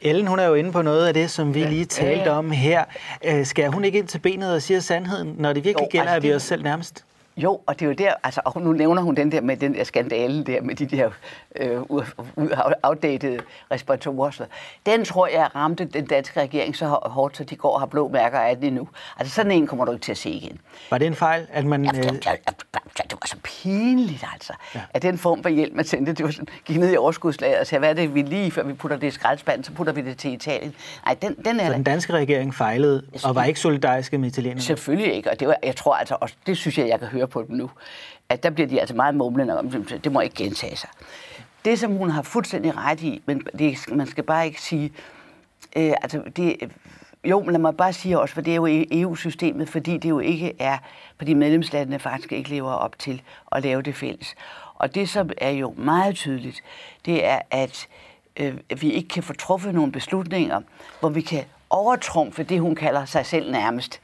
Ellen, 0.01 0.27
hun 0.27 0.39
er 0.39 0.45
jo 0.45 0.53
inde 0.53 0.71
på 0.71 0.81
noget 0.81 1.07
af 1.07 1.13
det, 1.13 1.31
som 1.31 1.53
vi 1.53 1.59
ja, 1.59 1.69
lige 1.69 1.85
talte 1.85 2.23
ja, 2.23 2.31
ja. 2.31 2.37
om 2.37 2.51
her. 2.51 2.83
Øh, 3.25 3.45
skal 3.45 3.67
hun 3.67 3.83
ikke 3.83 3.99
ind 3.99 4.07
til 4.07 4.19
benet 4.19 4.53
og 4.53 4.61
sige 4.61 4.81
sandheden, 4.81 5.35
når 5.37 5.53
det 5.53 5.63
virkelig 5.63 5.85
jo, 5.85 5.89
gælder, 5.91 6.11
altså, 6.11 6.15
at 6.15 6.23
vi 6.23 6.33
os 6.33 6.43
selv 6.43 6.63
nærmest? 6.63 7.05
Jo, 7.43 7.61
og 7.65 7.79
det 7.79 7.85
er 7.85 7.89
jo 7.89 7.93
der, 7.93 8.13
altså, 8.23 8.41
og 8.45 8.61
nu 8.61 8.73
nævner 8.73 9.01
hun 9.01 9.15
den 9.15 9.31
der 9.31 9.41
med 9.41 9.57
den 9.57 9.73
der 9.73 9.83
skandale 9.83 10.43
der 10.43 10.61
med 10.61 10.75
de 10.75 10.85
der 10.85 11.09
øh, 11.55 11.81
outdated 12.83 13.39
respiratorer. 13.71 14.31
Så 14.31 14.45
den 14.85 15.05
tror 15.05 15.27
jeg 15.27 15.55
ramte 15.55 15.85
den 15.85 16.05
danske 16.05 16.41
regering 16.41 16.75
så 16.75 16.99
hårdt, 17.05 17.37
så 17.37 17.43
de 17.43 17.55
går 17.55 17.69
og 17.69 17.79
har 17.79 17.87
blå 17.87 18.07
mærker 18.07 18.39
af 18.39 18.55
den 18.55 18.65
endnu. 18.65 18.87
Altså 19.19 19.33
sådan 19.33 19.51
en 19.51 19.67
kommer 19.67 19.85
du 19.85 19.91
ikke 19.91 20.03
til 20.03 20.11
at 20.11 20.17
se 20.17 20.29
igen. 20.29 20.59
Var 20.89 20.97
det 20.97 21.07
en 21.07 21.15
fejl, 21.15 21.47
at 21.51 21.65
man... 21.65 21.85
Ja, 21.85 21.91
det, 21.91 22.03
det, 22.03 23.03
det 23.03 23.13
var 23.13 23.25
så 23.25 23.35
pinligt 23.43 24.25
altså, 24.33 24.53
ja. 24.75 24.79
at 24.93 25.01
den 25.01 25.17
form 25.17 25.43
for 25.43 25.49
hjælp, 25.49 25.73
man 25.75 25.85
sendte, 25.85 26.13
det 26.13 26.25
var 26.25 26.31
sådan, 26.31 26.47
gik 26.65 26.77
ned 26.77 26.93
i 26.93 26.97
overskudslaget 26.97 27.59
og 27.59 27.67
sagde, 27.67 27.79
hvad 27.79 27.89
er 27.89 27.93
det, 27.93 28.15
vi 28.15 28.21
lige 28.21 28.51
før 28.51 28.63
vi 28.63 28.73
putter 28.73 28.97
det 28.97 29.07
i 29.07 29.11
skraldespanden, 29.11 29.63
så 29.63 29.71
putter 29.71 29.93
vi 29.93 30.01
det 30.01 30.17
til 30.17 30.33
Italien. 30.33 30.73
Nej, 31.05 31.15
den, 31.21 31.35
den 31.45 31.59
er 31.59 31.67
så 31.67 31.73
den 31.73 31.83
danske 31.83 32.13
regering 32.13 32.55
fejlede 32.55 33.03
og 33.23 33.35
var 33.35 33.43
ikke 33.43 33.59
solidariske 33.59 34.17
med 34.17 34.27
italienerne? 34.27 34.61
Selvfølgelig 34.61 35.13
ikke, 35.13 35.31
og 35.31 35.39
det 35.39 35.47
var, 35.47 35.55
jeg 35.63 35.75
tror 35.75 35.95
altså 35.95 36.17
også, 36.19 36.35
det 36.45 36.57
synes 36.57 36.77
jeg, 36.77 36.87
jeg 36.87 36.99
kan 36.99 37.07
høre 37.07 37.27
på 37.31 37.43
dem 37.47 37.55
nu, 37.55 37.69
at 38.29 38.43
der 38.43 38.49
bliver 38.49 38.67
de 38.67 38.79
altså 38.79 38.95
meget 38.95 39.15
mumlende 39.15 39.59
om, 39.59 39.71
det 40.03 40.11
må 40.11 40.19
ikke 40.19 40.35
gentage 40.35 40.75
sig. 40.75 40.89
Det, 41.65 41.79
som 41.79 41.91
hun 41.91 42.09
har 42.09 42.21
fuldstændig 42.21 42.77
ret 42.77 43.01
i, 43.01 43.21
men 43.25 43.41
det, 43.59 43.77
man 43.91 44.07
skal 44.07 44.23
bare 44.23 44.45
ikke 44.45 44.61
sige, 44.61 44.93
øh, 45.75 45.93
altså 46.01 46.21
det, 46.35 46.71
jo, 47.23 47.39
men 47.39 47.51
lad 47.51 47.59
mig 47.59 47.77
bare 47.77 47.93
sige 47.93 48.19
også, 48.19 48.33
for 48.33 48.41
det 48.41 48.51
er 48.51 48.55
jo 48.55 48.65
e 48.65 49.01
EU-systemet, 49.01 49.69
fordi 49.69 49.97
det 49.97 50.09
jo 50.09 50.19
ikke 50.19 50.53
er, 50.59 50.77
fordi 51.17 51.33
medlemslandene 51.33 51.99
faktisk 51.99 52.31
ikke 52.31 52.49
lever 52.49 52.71
op 52.71 52.99
til 52.99 53.21
at 53.51 53.63
lave 53.63 53.81
det 53.81 53.95
fælles. 53.95 54.35
Og 54.75 54.95
det, 54.95 55.09
som 55.09 55.29
er 55.37 55.49
jo 55.49 55.73
meget 55.77 56.15
tydeligt, 56.15 56.61
det 57.05 57.25
er, 57.25 57.39
at 57.51 57.87
øh, 58.37 58.57
vi 58.81 58.91
ikke 58.91 59.09
kan 59.09 59.23
få 59.23 59.33
truffet 59.33 59.73
nogle 59.73 59.91
beslutninger, 59.91 60.61
hvor 60.99 61.09
vi 61.09 61.21
kan 61.21 61.43
overtrumfe 61.69 62.43
det, 62.43 62.59
hun 62.59 62.75
kalder 62.75 63.05
sig 63.05 63.25
selv 63.25 63.51
nærmest. 63.51 64.01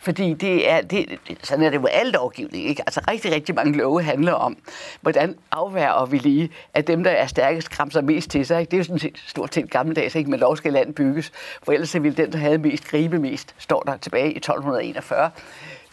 Fordi 0.00 0.34
det 0.34 0.70
er, 0.70 0.80
det, 0.80 1.18
sådan 1.42 1.64
er 1.64 1.70
det 1.70 1.78
jo 1.78 1.86
alt 1.86 2.12
lovgivning. 2.12 2.64
Ikke? 2.68 2.82
Altså 2.86 3.00
rigtig, 3.10 3.32
rigtig 3.32 3.54
mange 3.54 3.78
love 3.78 4.02
handler 4.02 4.32
om, 4.32 4.56
hvordan 5.00 5.36
afværger 5.52 6.06
vi 6.06 6.18
lige, 6.18 6.50
at 6.74 6.86
dem, 6.86 7.04
der 7.04 7.10
er 7.10 7.26
stærkest, 7.26 7.70
kramser 7.70 8.00
mest 8.00 8.30
til 8.30 8.46
sig. 8.46 8.60
Ikke? 8.60 8.70
Det 8.70 8.76
er 8.76 8.78
jo 8.78 8.84
sådan 8.84 8.98
set 8.98 9.22
stort 9.26 9.54
set 9.54 9.70
gammeldags, 9.70 10.14
ikke? 10.14 10.30
men 10.30 10.40
lov 10.40 10.56
skal 10.56 10.72
land 10.72 10.94
bygges. 10.94 11.32
For 11.62 11.72
ellers 11.72 11.94
ville 11.94 12.16
den, 12.16 12.32
der 12.32 12.38
havde 12.38 12.58
mest, 12.58 12.88
gribe 12.88 13.18
mest, 13.18 13.54
står 13.58 13.82
der 13.82 13.96
tilbage 13.96 14.32
i 14.32 14.36
1241. 14.36 15.30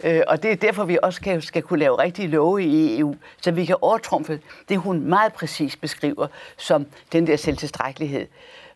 Øh, 0.04 0.22
og 0.28 0.42
det 0.42 0.50
er 0.50 0.56
derfor, 0.56 0.84
vi 0.84 0.98
også 1.02 1.16
skal, 1.16 1.42
skal 1.42 1.62
kunne 1.62 1.78
lave 1.78 1.98
rigtige 1.98 2.28
love 2.28 2.62
i 2.62 2.98
EU, 2.98 3.16
så 3.40 3.50
vi 3.50 3.64
kan 3.64 3.76
overtrumfe 3.82 4.40
det, 4.68 4.78
hun 4.78 5.00
meget 5.00 5.32
præcis 5.32 5.76
beskriver 5.76 6.26
som 6.56 6.86
den 7.12 7.26
der 7.26 7.36
selvtilstrækkelighed. 7.36 8.26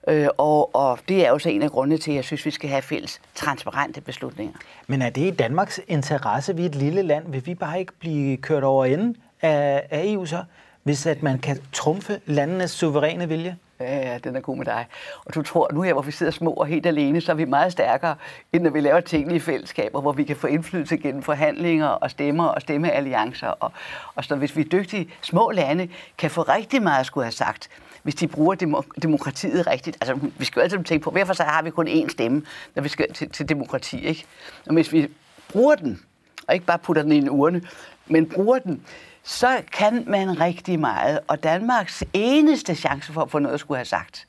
Øh, 0.09 0.29
og, 0.39 0.75
og 0.75 0.99
det 1.09 1.27
er 1.27 1.31
jo 1.31 1.39
så 1.39 1.49
en 1.49 1.63
af 1.63 1.71
grundene 1.71 1.99
til, 1.99 2.11
at 2.11 2.17
jeg 2.17 2.25
synes, 2.25 2.47
vi 2.47 2.51
skal 2.51 2.71
have 2.71 2.83
fælles 2.83 3.21
transparente 3.35 4.01
beslutninger. 4.01 4.55
Men 4.87 5.03
er 5.03 5.11
det 5.11 5.23
i 5.23 5.31
Danmarks 5.31 5.81
interesse? 5.89 6.57
Vi 6.57 6.63
er 6.63 6.67
et 6.67 6.75
lille 6.75 7.03
land. 7.03 7.33
Vil 7.33 7.47
vi 7.47 7.55
bare 7.55 7.81
ikke 7.81 7.93
blive 7.99 8.37
kørt 8.37 8.65
over 8.65 8.85
enden 8.85 9.17
af, 9.43 9.87
af 9.91 10.03
EU 10.05 10.27
så, 10.27 10.45
hvis 10.83 11.07
at 11.07 11.23
man 11.23 11.39
kan 11.39 11.59
trumfe 11.73 12.21
landenes 12.27 12.71
suveræne 12.71 13.29
vilje? 13.29 13.57
Ja, 13.81 13.97
ja, 13.97 14.19
den 14.19 14.37
er 14.37 14.41
god 14.41 14.57
med 14.57 14.65
dig. 14.65 14.87
Og 15.25 15.35
du 15.35 15.43
tror, 15.43 15.71
nu 15.73 15.83
her, 15.83 15.93
hvor 15.93 16.03
vi 16.03 16.13
sidder 16.13 16.33
små 16.33 16.51
og 16.51 16.67
helt 16.67 16.87
alene, 16.87 17.21
så 17.21 17.33
er 17.33 17.37
vi 17.37 17.45
meget 17.45 17.73
stærkere, 17.73 18.17
end 18.53 18.63
når 18.63 18.71
vi 18.71 18.81
laver 18.81 19.01
tingene 19.01 19.35
i 19.35 19.39
fællesskaber, 19.39 20.01
hvor 20.01 20.13
vi 20.13 20.25
kan 20.25 20.37
få 20.37 20.47
indflydelse 20.47 20.97
gennem 20.97 21.23
forhandlinger 21.23 21.87
og 21.87 22.11
stemmer 22.11 22.45
og 22.45 22.61
stemmealliancer. 22.61 23.49
Og, 23.49 23.73
og 24.15 24.25
så 24.25 24.37
hvis 24.37 24.57
vi 24.57 24.61
er 24.61 24.65
dygtige 24.65 25.11
små 25.23 25.51
lande, 25.51 25.89
kan 26.19 26.31
få 26.31 26.43
rigtig 26.43 26.83
meget 26.83 27.01
at 27.01 27.07
skulle 27.07 27.25
have 27.25 27.33
sagt 27.33 27.69
hvis 28.03 28.15
de 28.15 28.29
bruger 28.29 28.83
demokratiet 29.03 29.67
rigtigt. 29.67 29.97
Altså, 30.01 30.31
vi 30.39 30.45
skal 30.45 30.61
jo 30.61 30.65
altid 30.65 30.85
tænke 30.85 31.05
på, 31.05 31.11
hvorfor 31.11 31.33
så 31.33 31.43
har 31.43 31.63
vi 31.63 31.71
kun 31.71 31.89
én 31.89 32.09
stemme, 32.09 32.43
når 32.75 32.83
vi 32.83 32.89
skal 32.89 33.13
til, 33.13 33.31
til 33.31 33.49
demokrati, 33.49 34.07
ikke? 34.07 34.25
Og 34.67 34.73
hvis 34.73 34.93
vi 34.93 35.09
bruger 35.49 35.75
den, 35.75 36.03
og 36.49 36.55
ikke 36.55 36.67
bare 36.67 36.79
putter 36.79 37.03
den 37.03 37.13
i 37.13 37.17
en 37.17 37.31
urne, 37.31 37.63
men 38.07 38.27
bruger 38.27 38.59
den, 38.59 38.83
så 39.23 39.63
kan 39.73 40.05
man 40.07 40.41
rigtig 40.41 40.81
meget. 40.81 41.21
Og 41.29 41.43
Danmarks 41.43 42.05
eneste 42.13 42.75
chance 42.75 43.13
for 43.13 43.23
at 43.23 43.31
få 43.31 43.39
noget 43.39 43.55
at 43.55 43.61
skulle 43.61 43.79
have 43.79 43.85
sagt, 43.85 44.27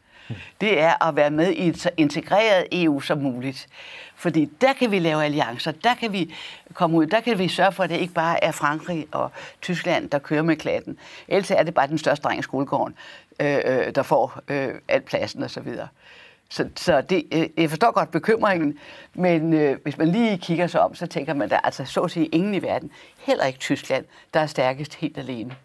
det 0.62 0.82
er 0.82 1.08
at 1.08 1.16
være 1.16 1.32
med 1.32 1.52
i 1.52 1.68
et 1.68 1.80
så 1.80 1.90
integreret 1.98 2.68
EU 2.72 3.00
som 3.00 3.18
muligt. 3.18 3.68
Fordi 4.16 4.50
der 4.62 4.74
kan 4.74 4.92
vi 4.92 5.00
lave 5.00 5.24
alliancer, 5.26 5.72
der 5.72 5.94
kan 5.94 6.12
vi 6.12 6.34
komme 6.74 6.98
ud, 6.98 7.06
der 7.06 7.20
kan 7.20 7.40
vi 7.40 7.48
sørge 7.48 7.72
for, 7.72 7.84
at 7.84 7.90
det 7.90 7.98
ikke 7.98 8.14
bare 8.14 8.44
er 8.44 8.52
Frankrig 8.52 9.08
og 9.12 9.32
Tyskland, 9.62 10.10
der 10.10 10.20
kører 10.20 10.42
med 10.42 10.56
klatten. 10.56 10.98
Ellers 11.28 11.52
er 11.52 11.64
det 11.64 11.74
bare 11.74 11.88
den 11.88 11.98
største 11.98 12.24
dreng 12.24 12.40
i 12.40 12.44
skolegården, 12.44 12.96
øh, 13.40 13.60
øh, 13.66 13.96
der 13.96 14.04
får 14.04 14.40
øh, 14.48 14.70
al 14.88 15.02
pladsen 15.02 15.44
osv. 15.44 15.76
Så, 15.76 15.88
så, 16.50 16.70
så 16.76 17.02
det, 17.02 17.24
øh, 17.32 17.48
jeg 17.58 17.70
forstår 17.70 17.92
godt 17.92 18.12
bekymringen, 18.12 18.78
men 19.14 19.54
øh, 19.54 19.78
hvis 19.84 19.98
man 19.98 20.08
lige 20.08 20.38
kigger 20.38 20.68
sig 20.68 20.82
om, 20.82 20.96
så 20.96 21.08
tænker 21.08 21.34
man, 21.34 21.50
der 21.50 21.56
er 21.56 21.60
altså 21.60 21.86
så 21.86 22.02
at 22.02 22.12
sige 22.12 22.26
ingen 22.26 22.54
i 22.54 22.62
verden, 22.62 22.92
heller 23.20 23.46
ikke 23.46 23.60
Tyskland, 23.60 24.06
der 24.34 24.40
er 24.40 24.46
stærkest 24.46 24.96
helt 24.96 25.18
alene. 25.18 25.56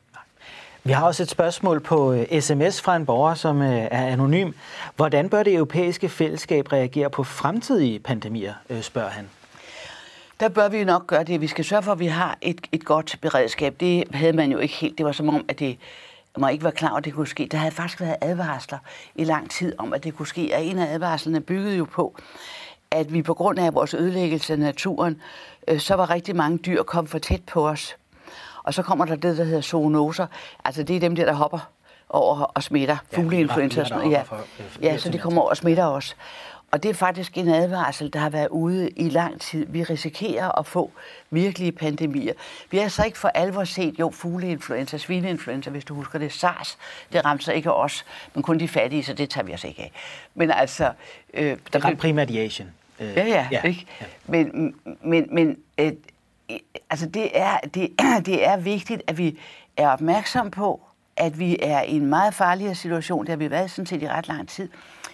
Vi 0.84 0.92
har 0.92 1.06
også 1.06 1.22
et 1.22 1.30
spørgsmål 1.30 1.80
på 1.80 2.16
sms 2.40 2.80
øh, 2.80 2.84
fra 2.84 2.96
en 2.96 3.06
borger, 3.06 3.34
som 3.34 3.62
er 3.62 3.88
anonym. 3.90 4.52
Hvordan 4.96 5.28
bør 5.28 5.42
det 5.42 5.54
europæiske 5.54 6.08
fællesskab 6.08 6.72
reagere 6.72 7.10
på 7.10 7.24
fremtidige 7.24 7.98
pandemier, 7.98 8.54
spørger 8.80 9.08
han. 9.10 9.28
Der 10.40 10.48
bør 10.48 10.68
vi 10.68 10.84
nok 10.84 11.06
gøre 11.06 11.24
det. 11.24 11.40
Vi 11.40 11.46
skal 11.46 11.64
sørge 11.64 11.82
for, 11.82 11.92
at 11.92 11.98
vi 11.98 12.06
har 12.06 12.38
et, 12.40 12.60
et 12.72 12.84
godt 12.84 13.16
beredskab. 13.22 13.74
Det 13.80 14.04
havde 14.14 14.32
man 14.32 14.52
jo 14.52 14.58
ikke 14.58 14.74
helt. 14.74 14.98
Det 14.98 15.06
var 15.06 15.12
som 15.12 15.28
om, 15.28 15.44
at 15.48 15.58
det 15.58 15.78
må 16.38 16.48
ikke 16.48 16.64
være 16.64 16.72
klar 16.72 16.88
over, 16.88 16.98
at 16.98 17.04
det 17.04 17.14
kunne 17.14 17.26
ske. 17.26 17.48
Der 17.50 17.58
havde 17.58 17.72
faktisk 17.72 18.00
været 18.00 18.16
advarsler 18.20 18.78
i 19.14 19.24
lang 19.24 19.50
tid 19.50 19.72
om, 19.78 19.92
at 19.92 20.04
det 20.04 20.16
kunne 20.16 20.26
ske. 20.26 20.50
Og 20.54 20.64
en 20.64 20.78
af 20.78 20.94
advarslerne 20.94 21.40
byggede 21.40 21.76
jo 21.76 21.84
på, 21.84 22.16
at 22.90 23.12
vi 23.12 23.22
på 23.22 23.34
grund 23.34 23.58
af 23.58 23.74
vores 23.74 23.94
ødelæggelse 23.94 24.52
af 24.52 24.58
naturen, 24.58 25.20
så 25.78 25.94
var 25.94 26.10
rigtig 26.10 26.36
mange 26.36 26.58
dyr 26.58 26.82
kom 26.82 27.06
for 27.06 27.18
tæt 27.18 27.42
på 27.44 27.68
os. 27.68 27.96
Og 28.62 28.74
så 28.74 28.82
kommer 28.82 29.04
der 29.04 29.16
det, 29.16 29.36
der 29.36 29.44
hedder 29.44 29.60
zoonoser. 29.60 30.26
Altså 30.64 30.82
det 30.82 30.96
er 30.96 31.00
dem 31.00 31.16
der, 31.16 31.24
der 31.24 31.32
hopper 31.32 31.58
over 32.08 32.40
og 32.40 32.62
smitter. 32.62 32.96
Ja, 33.12 33.18
Fugleinfluenza 33.18 33.84
sådan 33.84 34.10
Ja, 34.10 34.22
ja, 34.82 34.98
så 34.98 35.08
de 35.08 35.18
kommer 35.18 35.40
over 35.40 35.50
og 35.50 35.56
smitter 35.56 35.86
os. 35.86 36.16
Og 36.70 36.82
det 36.82 36.88
er 36.88 36.94
faktisk 36.94 37.38
en 37.38 37.48
advarsel, 37.48 38.12
der 38.12 38.18
har 38.18 38.30
været 38.30 38.48
ude 38.48 38.90
i 38.90 39.08
lang 39.08 39.40
tid. 39.40 39.66
Vi 39.68 39.82
risikerer 39.82 40.58
at 40.58 40.66
få 40.66 40.90
virkelige 41.30 41.72
pandemier. 41.72 42.32
Vi 42.70 42.78
har 42.78 42.88
så 42.88 43.04
ikke 43.04 43.18
for 43.18 43.28
alvor 43.28 43.64
set, 43.64 43.98
jo, 43.98 44.10
fugleinfluenza, 44.10 44.98
svineinfluenza, 44.98 45.70
hvis 45.70 45.84
du 45.84 45.94
husker 45.94 46.18
det, 46.18 46.32
SARS, 46.32 46.78
det 47.12 47.24
ramte 47.24 47.44
så 47.44 47.52
ikke 47.52 47.72
os, 47.72 48.04
men 48.34 48.42
kun 48.42 48.60
de 48.60 48.68
fattige, 48.68 49.02
så 49.02 49.14
det 49.14 49.30
tager 49.30 49.44
vi 49.44 49.54
os 49.54 49.64
ikke 49.64 49.82
af. 49.82 49.92
Men 50.34 50.50
altså... 50.50 50.92
Øh, 51.34 51.56
der 51.72 51.78
det 51.78 51.98
primært 51.98 52.30
i 52.30 52.38
Asien. 52.38 52.68
Øh, 53.00 53.06
ja, 53.06 53.26
ja, 53.26 53.48
ja, 53.52 53.62
ikke? 53.62 53.86
Ja. 54.00 54.06
Men, 54.26 54.74
men, 55.02 55.28
men 55.30 55.58
øh, 55.78 55.92
altså 56.90 57.06
det 57.06 57.38
er, 57.38 57.58
det, 57.74 57.90
det 58.26 58.46
er 58.46 58.56
vigtigt, 58.56 59.02
at 59.06 59.18
vi 59.18 59.38
er 59.76 59.88
opmærksom 59.88 60.50
på, 60.50 60.80
at 61.16 61.38
vi 61.38 61.56
er 61.62 61.82
i 61.82 61.92
en 61.92 62.06
meget 62.06 62.34
farligere 62.34 62.74
situation, 62.74 63.20
det 63.20 63.28
har 63.28 63.36
vi 63.36 63.50
været 63.50 63.70
sådan 63.70 63.86
set 63.86 64.02
i 64.02 64.08
ret 64.08 64.28
lang 64.28 64.48
tid, 64.48 64.68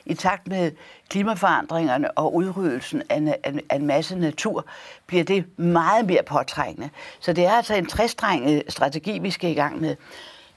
i 0.06 0.14
takt 0.14 0.49
med 0.49 0.73
klimaforandringerne 1.09 2.11
og 2.11 2.35
udryddelsen 2.35 3.02
af, 3.09 3.38
af, 3.44 3.54
af 3.71 3.76
en 3.76 3.87
masse 3.87 4.16
natur, 4.16 4.64
bliver 5.06 5.25
det 5.25 5.59
meget 5.59 6.06
mere 6.06 6.23
påtrængende. 6.23 6.90
Så 7.21 7.32
det 7.32 7.44
er 7.44 7.50
altså 7.50 7.75
en 7.75 7.87
træstrenget 7.87 8.62
strategi, 8.68 9.18
vi 9.18 9.30
skal 9.30 9.50
i 9.50 9.54
gang 9.54 9.80
med. 9.80 9.97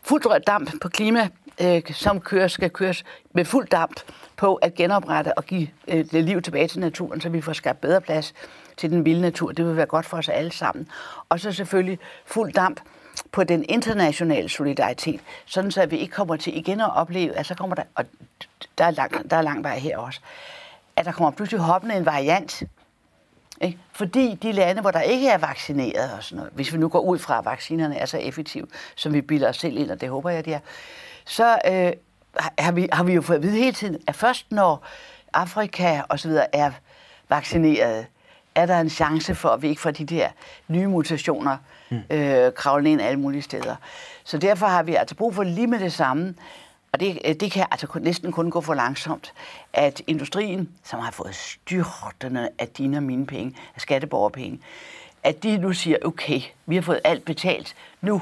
Fuld 0.01 0.43
damp 0.43 0.71
på 0.81 0.89
klima, 0.89 1.29
øh, 1.61 1.81
som 1.93 2.19
kører, 2.19 2.47
skal 2.47 2.69
køres 2.69 3.03
med 3.33 3.45
fuld 3.45 3.67
damp 3.67 3.99
på 4.35 4.55
at 4.55 4.75
genoprette 4.75 5.37
og 5.37 5.45
give 5.45 5.67
øh, 5.87 6.05
liv 6.11 6.41
tilbage 6.41 6.67
til 6.67 6.79
naturen, 6.79 7.21
så 7.21 7.29
vi 7.29 7.41
får 7.41 7.53
skabt 7.53 7.81
bedre 7.81 8.01
plads 8.01 8.33
til 8.77 8.91
den 8.91 9.05
vilde 9.05 9.21
natur. 9.21 9.51
Det 9.51 9.65
vil 9.65 9.75
være 9.75 9.85
godt 9.85 10.05
for 10.05 10.17
os 10.17 10.29
alle 10.29 10.51
sammen. 10.51 10.87
Og 11.29 11.39
så 11.39 11.51
selvfølgelig 11.51 11.99
fuld 12.25 12.53
damp 12.53 12.79
på 13.35 13.43
den 13.43 13.65
internationale 13.69 14.49
solidaritet, 14.49 15.19
sådan 15.45 15.71
så 15.71 15.85
vi 15.85 15.97
ikke 15.97 16.13
kommer 16.13 16.35
til 16.35 16.57
igen 16.57 16.81
at 16.81 16.95
opleve, 16.95 17.33
at 17.37 17.45
så 17.45 17.55
kommer 17.55 17.75
der, 17.75 17.83
og 17.95 18.05
der 18.77 18.85
er 18.85 18.91
lang, 18.91 19.29
der 19.29 19.37
er 19.37 19.41
lang 19.41 19.63
vej 19.63 19.79
her 19.79 19.97
også, 19.97 20.19
at 20.95 21.05
der 21.05 21.11
kommer 21.11 21.31
pludselig 21.31 21.61
hoppende 21.61 21.95
en 21.95 22.05
variant, 22.05 22.63
ikke? 23.61 23.79
Fordi 23.91 24.35
de 24.41 24.51
lande, 24.51 24.81
hvor 24.81 24.91
der 24.91 25.01
ikke 25.01 25.29
er 25.29 25.37
vaccineret 25.37 26.13
og 26.17 26.23
sådan 26.23 26.37
noget, 26.37 26.51
hvis 26.53 26.73
vi 26.73 26.77
nu 26.77 26.89
går 26.89 26.99
ud 26.99 27.19
fra, 27.19 27.39
at 27.39 27.45
vaccinerne 27.45 27.97
er 27.97 28.05
så 28.05 28.17
effektive, 28.17 28.67
som 28.95 29.13
vi 29.13 29.21
bilder 29.21 29.49
os 29.49 29.57
selv 29.57 29.77
ind, 29.77 29.91
og 29.91 30.01
det 30.01 30.09
håber 30.09 30.29
jeg, 30.29 30.45
de 30.45 30.53
er, 30.53 30.59
så 31.25 31.57
øh, 31.67 31.93
har, 32.59 32.71
vi, 32.71 32.89
har 32.91 33.03
vi 33.03 33.13
jo 33.13 33.21
fået 33.21 33.37
at 33.37 33.43
vide 33.43 33.57
hele 33.57 33.73
tiden, 33.73 33.97
at 34.07 34.15
først 34.15 34.51
når 34.51 34.85
Afrika 35.33 36.01
og 36.09 36.19
så 36.19 36.27
videre 36.27 36.55
er 36.55 36.71
vaccineret, 37.29 38.05
er 38.55 38.65
der 38.65 38.79
en 38.79 38.89
chance 38.89 39.35
for, 39.35 39.49
at 39.49 39.61
vi 39.61 39.67
ikke 39.67 39.81
får 39.81 39.91
de 39.91 40.05
der 40.05 40.29
nye 40.67 40.87
mutationer 40.87 41.57
mm. 41.89 42.01
øh, 42.09 42.53
kravle 42.53 42.91
ind 42.91 43.01
alle 43.01 43.19
mulige 43.19 43.41
steder. 43.41 43.75
Så 44.23 44.37
derfor 44.37 44.65
har 44.65 44.83
vi 44.83 44.95
altså 44.95 45.15
brug 45.15 45.35
for 45.35 45.43
lige 45.43 45.67
med 45.67 45.79
det 45.79 45.93
samme, 45.93 46.35
og 46.91 46.99
det, 46.99 47.19
øh, 47.25 47.35
det 47.39 47.51
kan 47.51 47.65
altså 47.71 47.87
næsten 48.01 48.31
kun 48.31 48.49
gå 48.49 48.61
for 48.61 48.73
langsomt, 48.73 49.33
at 49.73 50.01
industrien, 50.07 50.69
som 50.83 50.99
har 50.99 51.11
fået 51.11 51.35
styrtende 51.35 52.49
af 52.59 52.67
dine 52.67 52.97
og 52.97 53.03
mine 53.03 53.25
penge, 53.25 53.55
af 53.75 53.81
skatteborgerpenge, 53.81 54.59
at 55.23 55.43
de 55.43 55.57
nu 55.57 55.73
siger, 55.73 55.97
okay, 56.05 56.41
vi 56.65 56.75
har 56.75 56.81
fået 56.81 56.99
alt 57.03 57.25
betalt, 57.25 57.75
nu 58.01 58.21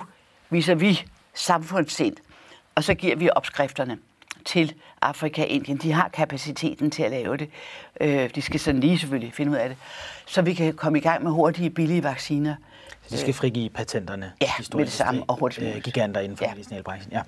viser 0.50 0.76
vi 0.76 1.06
samfundssind, 1.34 2.16
og 2.76 2.84
så 2.84 2.94
giver 2.94 3.16
vi 3.16 3.30
opskrifterne 3.36 3.98
til 4.46 4.74
Afrika, 5.02 5.44
Indien. 5.44 5.78
De 5.78 5.92
har 5.92 6.10
kapaciteten 6.14 6.92
til 6.92 7.04
at 7.04 7.12
lave 7.12 7.38
det. 7.38 7.50
Øh, 8.02 8.30
de 8.36 8.42
skal 8.42 8.60
sådan 8.60 8.82
lige 8.82 9.00
selvfølgelig 9.00 9.34
finde 9.34 9.52
ud 9.52 9.58
af 9.58 9.70
det. 9.70 9.78
Så 10.26 10.42
vi 10.42 10.54
kan 10.54 10.74
komme 10.74 10.98
i 10.98 11.02
gang 11.02 11.24
med 11.24 11.32
hurtige, 11.32 11.70
billige 11.70 12.04
vacciner. 12.04 12.56
Så 13.08 13.16
de 13.16 13.22
skal 13.22 13.34
frigive 13.34 13.70
patenterne? 13.70 14.32
Ja, 14.42 14.52
med 14.76 14.86
det 14.86 14.94
samme 14.94 15.24
og 15.28 15.40
hurtigt 15.40 15.76
øh, 15.76 15.82
Giganter 15.82 16.22
inden 16.22 16.38
for 16.38 16.46
ja. 16.46 16.54
medicinalbranchen. 16.54 17.14
Ja. 17.14 17.22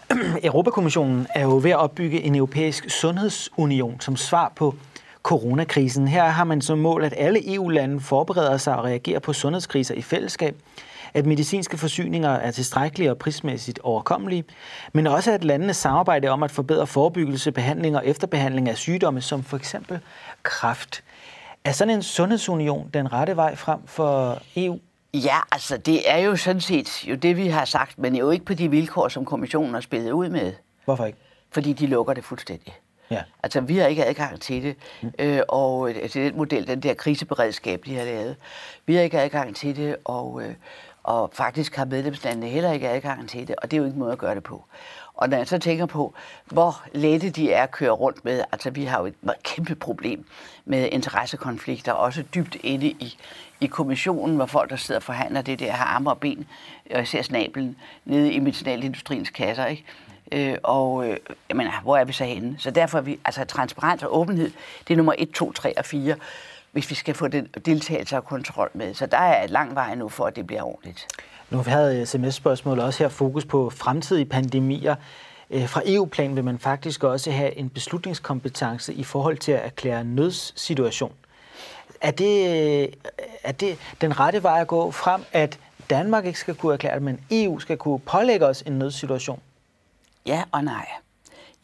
Europakommissionen 0.48 1.26
er 1.34 1.42
jo 1.42 1.60
ved 1.62 1.70
at 1.70 1.76
opbygge 1.76 2.22
en 2.22 2.34
europæisk 2.34 2.90
sundhedsunion 2.90 4.00
som 4.00 4.16
svar 4.16 4.52
på 4.56 4.74
coronakrisen. 5.22 6.08
Her 6.08 6.24
har 6.24 6.44
man 6.44 6.60
som 6.60 6.78
mål, 6.78 7.04
at 7.04 7.14
alle 7.16 7.54
EU-lande 7.54 8.00
forbereder 8.00 8.56
sig 8.56 8.76
og 8.76 8.84
reagerer 8.84 9.18
på 9.18 9.32
sundhedskriser 9.32 9.94
i 9.94 10.02
fællesskab– 10.02 10.56
at 11.14 11.26
medicinske 11.26 11.78
forsyninger 11.78 12.30
er 12.30 12.50
tilstrækkelige 12.50 13.10
og 13.10 13.18
prismæssigt 13.18 13.78
overkommelige, 13.78 14.44
men 14.92 15.06
også 15.06 15.32
at 15.32 15.44
landene 15.44 15.74
samarbejder 15.74 16.30
om 16.30 16.42
at 16.42 16.50
forbedre 16.50 16.86
forebyggelse, 16.86 17.52
behandling 17.52 17.96
og 17.96 18.06
efterbehandling 18.06 18.68
af 18.68 18.76
sygdomme, 18.76 19.20
som 19.20 19.42
for 19.42 19.56
eksempel 19.56 20.00
kræft. 20.42 21.04
Er 21.64 21.72
sådan 21.72 21.94
en 21.94 22.02
sundhedsunion 22.02 22.90
den 22.94 23.12
rette 23.12 23.36
vej 23.36 23.54
frem 23.54 23.80
for 23.86 24.42
EU? 24.56 24.78
Ja, 25.14 25.36
altså 25.52 25.76
det 25.76 26.10
er 26.10 26.18
jo 26.18 26.36
sådan 26.36 26.60
set 26.60 27.08
jo 27.08 27.14
det, 27.14 27.36
vi 27.36 27.46
har 27.46 27.64
sagt, 27.64 27.98
men 27.98 28.16
jo 28.16 28.30
ikke 28.30 28.44
på 28.44 28.54
de 28.54 28.70
vilkår, 28.70 29.08
som 29.08 29.24
kommissionen 29.24 29.74
har 29.74 29.80
spillet 29.80 30.10
ud 30.10 30.28
med. 30.28 30.52
Hvorfor 30.84 31.04
ikke? 31.04 31.18
Fordi 31.50 31.72
de 31.72 31.86
lukker 31.86 32.14
det 32.14 32.24
fuldstændig. 32.24 32.74
Ja. 33.10 33.22
Altså, 33.42 33.60
vi 33.60 33.78
har 33.78 33.86
ikke 33.86 34.04
adgang 34.04 34.40
til 34.40 34.62
det, 34.62 34.76
mm. 35.02 35.12
øh, 35.18 35.40
og 35.48 35.90
altså, 35.90 36.18
den 36.18 36.36
model, 36.36 36.66
den 36.66 36.80
der 36.80 36.94
kriseberedskab, 36.94 37.82
de 37.86 37.96
har 37.96 38.04
lavet, 38.04 38.36
vi 38.86 38.94
har 38.94 39.02
ikke 39.02 39.20
adgang 39.20 39.56
til 39.56 39.76
det, 39.76 39.96
og, 40.04 40.42
øh, 40.42 40.54
og 41.02 41.30
faktisk 41.32 41.76
har 41.76 41.84
medlemslandene 41.84 42.48
heller 42.48 42.72
ikke 42.72 42.88
adgang 42.88 43.28
til 43.28 43.48
det, 43.48 43.56
og 43.56 43.70
det 43.70 43.76
er 43.76 43.78
jo 43.78 43.84
ikke 43.84 43.94
en 43.94 44.00
måde 44.00 44.12
at 44.12 44.18
gøre 44.18 44.34
det 44.34 44.42
på. 44.42 44.64
Og 45.14 45.28
når 45.28 45.36
jeg 45.36 45.46
så 45.46 45.58
tænker 45.58 45.86
på, 45.86 46.14
hvor 46.44 46.82
lette 46.94 47.30
de 47.30 47.52
er 47.52 47.62
at 47.62 47.70
køre 47.70 47.90
rundt 47.90 48.24
med, 48.24 48.44
altså 48.52 48.70
vi 48.70 48.84
har 48.84 49.00
jo 49.00 49.06
et 49.06 49.14
kæmpe 49.42 49.74
problem 49.74 50.26
med 50.64 50.88
interessekonflikter, 50.92 51.92
også 51.92 52.24
dybt 52.34 52.56
inde 52.62 52.86
i, 52.86 53.18
i 53.60 53.66
kommissionen, 53.66 54.36
hvor 54.36 54.46
folk, 54.46 54.70
der 54.70 54.76
sidder 54.76 54.98
og 54.98 55.02
forhandler 55.02 55.42
det 55.42 55.58
der, 55.58 55.72
har 55.72 55.84
arme 55.84 56.10
og 56.10 56.18
ben, 56.18 56.46
øh, 56.90 56.98
og 57.00 57.06
ser 57.06 57.22
snabelen 57.22 57.76
nede 58.04 58.32
i 58.32 58.38
medicinalindustriens 58.38 59.30
kasser, 59.30 59.66
ikke? 59.66 59.84
Øh, 60.32 60.56
og 60.62 61.08
øh, 61.08 61.16
jeg 61.48 61.56
mener, 61.56 61.80
hvor 61.82 61.96
er 61.96 62.04
vi 62.04 62.12
så 62.12 62.24
henne? 62.24 62.56
Så 62.58 62.70
derfor 62.70 62.98
er 62.98 63.02
vi, 63.02 63.18
altså 63.24 63.44
transparens 63.44 64.02
og 64.02 64.18
åbenhed, 64.18 64.50
det 64.88 64.94
er 64.94 64.96
nummer 64.96 65.14
1, 65.18 65.30
2, 65.30 65.52
3 65.52 65.78
og 65.78 65.84
4 65.84 66.14
hvis 66.72 66.90
vi 66.90 66.94
skal 66.94 67.14
få 67.14 67.28
den 67.28 67.46
deltagelse 67.66 68.16
og 68.16 68.24
kontrol 68.24 68.70
med. 68.74 68.94
Så 68.94 69.06
der 69.06 69.18
er 69.18 69.44
et 69.44 69.50
lang 69.50 69.74
vej 69.74 69.94
nu 69.94 70.08
for, 70.08 70.24
at 70.24 70.36
det 70.36 70.46
bliver 70.46 70.62
ordentligt. 70.62 71.06
Nu 71.50 71.58
havde 71.58 72.06
sms-spørgsmål 72.06 72.80
også 72.80 73.04
her 73.04 73.08
fokus 73.08 73.44
på 73.44 73.70
fremtidige 73.70 74.24
pandemier. 74.24 74.94
Øh, 75.50 75.68
fra 75.68 75.82
EU-plan 75.86 76.36
vil 76.36 76.44
man 76.44 76.58
faktisk 76.58 77.04
også 77.04 77.30
have 77.30 77.56
en 77.58 77.68
beslutningskompetence 77.68 78.94
i 78.94 79.04
forhold 79.04 79.38
til 79.38 79.52
at 79.52 79.64
erklære 79.64 80.04
nødssituation. 80.04 81.12
Er 82.00 82.10
det, 82.10 82.82
er 83.44 83.52
det 83.52 83.78
den 84.00 84.20
rette 84.20 84.42
vej 84.42 84.60
at 84.60 84.66
gå 84.66 84.90
frem, 84.90 85.24
at 85.32 85.58
Danmark 85.90 86.26
ikke 86.26 86.38
skal 86.38 86.54
kunne 86.54 86.72
erklære 86.72 86.94
det, 86.94 87.02
men 87.02 87.20
EU 87.30 87.58
skal 87.58 87.76
kunne 87.76 87.98
pålægge 87.98 88.46
os 88.46 88.62
en 88.62 88.72
nødsituation? 88.72 89.40
Ja 90.26 90.42
og 90.52 90.64
nej. 90.64 90.86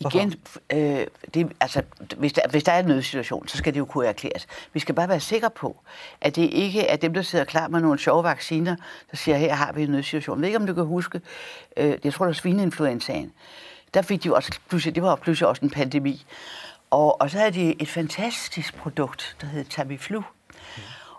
Igen, 0.01 0.35
øh, 0.73 1.07
det, 1.35 1.53
altså, 1.61 1.83
hvis, 2.17 2.33
der, 2.33 2.43
hvis 2.51 2.65
der 2.65 2.73
er 2.73 2.79
en 2.81 2.87
nødsituation, 2.87 3.49
så 3.49 3.57
skal 3.57 3.75
det 3.75 3.79
jo 3.79 3.85
kunne 3.85 4.07
erklæres. 4.07 4.47
Vi 4.73 4.81
skal 4.81 4.95
bare 4.95 5.09
være 5.09 5.21
sikre 5.21 5.51
på, 5.51 5.77
at 6.21 6.37
det 6.37 6.43
ikke 6.43 6.87
er 6.87 6.97
dem, 6.97 7.15
der 7.15 7.23
sidder 7.23 7.45
klar 7.45 7.69
med 7.69 7.81
nogle 7.81 7.99
sjove 7.99 8.25
vacciner, 8.25 8.77
der 9.11 9.17
siger, 9.17 9.37
her 9.37 9.55
har 9.55 9.73
vi 9.73 9.83
en 9.83 9.91
nødsituation. 9.91 10.37
Jeg 10.37 10.41
ved 10.41 10.49
ikke, 10.49 10.59
om 10.59 10.67
du 10.67 10.75
kan 10.75 10.85
huske, 10.85 11.21
øh, 11.77 11.97
jeg 12.05 12.13
tror, 12.13 12.25
det 12.25 12.29
var 12.29 12.33
svineinfluenzaen. 12.33 13.33
Der 13.95 14.03
fik 14.03 14.23
de 14.23 14.29
jo 14.29 14.35
også, 14.35 14.59
pludselig, 14.69 14.95
det 14.95 15.03
var 15.03 15.17
pludselig 15.17 15.49
også 15.49 15.65
en 15.65 15.71
pandemi. 15.71 16.27
Og, 16.91 17.21
og 17.21 17.31
så 17.31 17.39
havde 17.39 17.51
de 17.51 17.83
et 17.83 17.89
fantastisk 17.89 18.77
produkt, 18.77 19.37
der 19.41 19.47
hed 19.47 19.65
Tamiflu. 19.65 20.23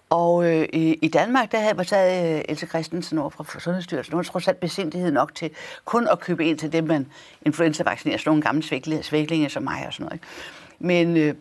Og 0.09 0.45
øh, 0.45 0.67
i, 0.73 0.93
i 0.93 1.07
Danmark, 1.07 1.51
der 1.51 1.59
havde 1.59 1.77
var 1.77 1.83
sad 1.83 2.35
øh, 2.35 2.41
Else 2.49 2.67
Christensen 2.67 3.17
over 3.17 3.29
fra 3.29 3.59
Sundhedsstyrelsen. 3.59 4.13
Hun 4.13 4.23
trods 4.23 4.47
alt 4.47 4.59
besindighed 4.59 5.11
nok 5.11 5.35
til 5.35 5.51
kun 5.85 6.07
at 6.07 6.19
købe 6.19 6.45
ind 6.45 6.59
til 6.59 6.71
dem, 6.71 6.83
man 6.83 7.07
influenza-vaccinerer, 7.41 8.17
sådan 8.17 8.29
nogle 8.29 8.41
gamle 8.41 8.63
svæklinge, 8.63 9.03
svæklinge 9.03 9.49
som 9.49 9.63
mig 9.63 9.87
og 9.87 9.93
sådan 9.93 10.03
noget. 10.03 10.13
Ikke? 10.13 10.27
Men 10.79 11.17
øh, 11.17 11.35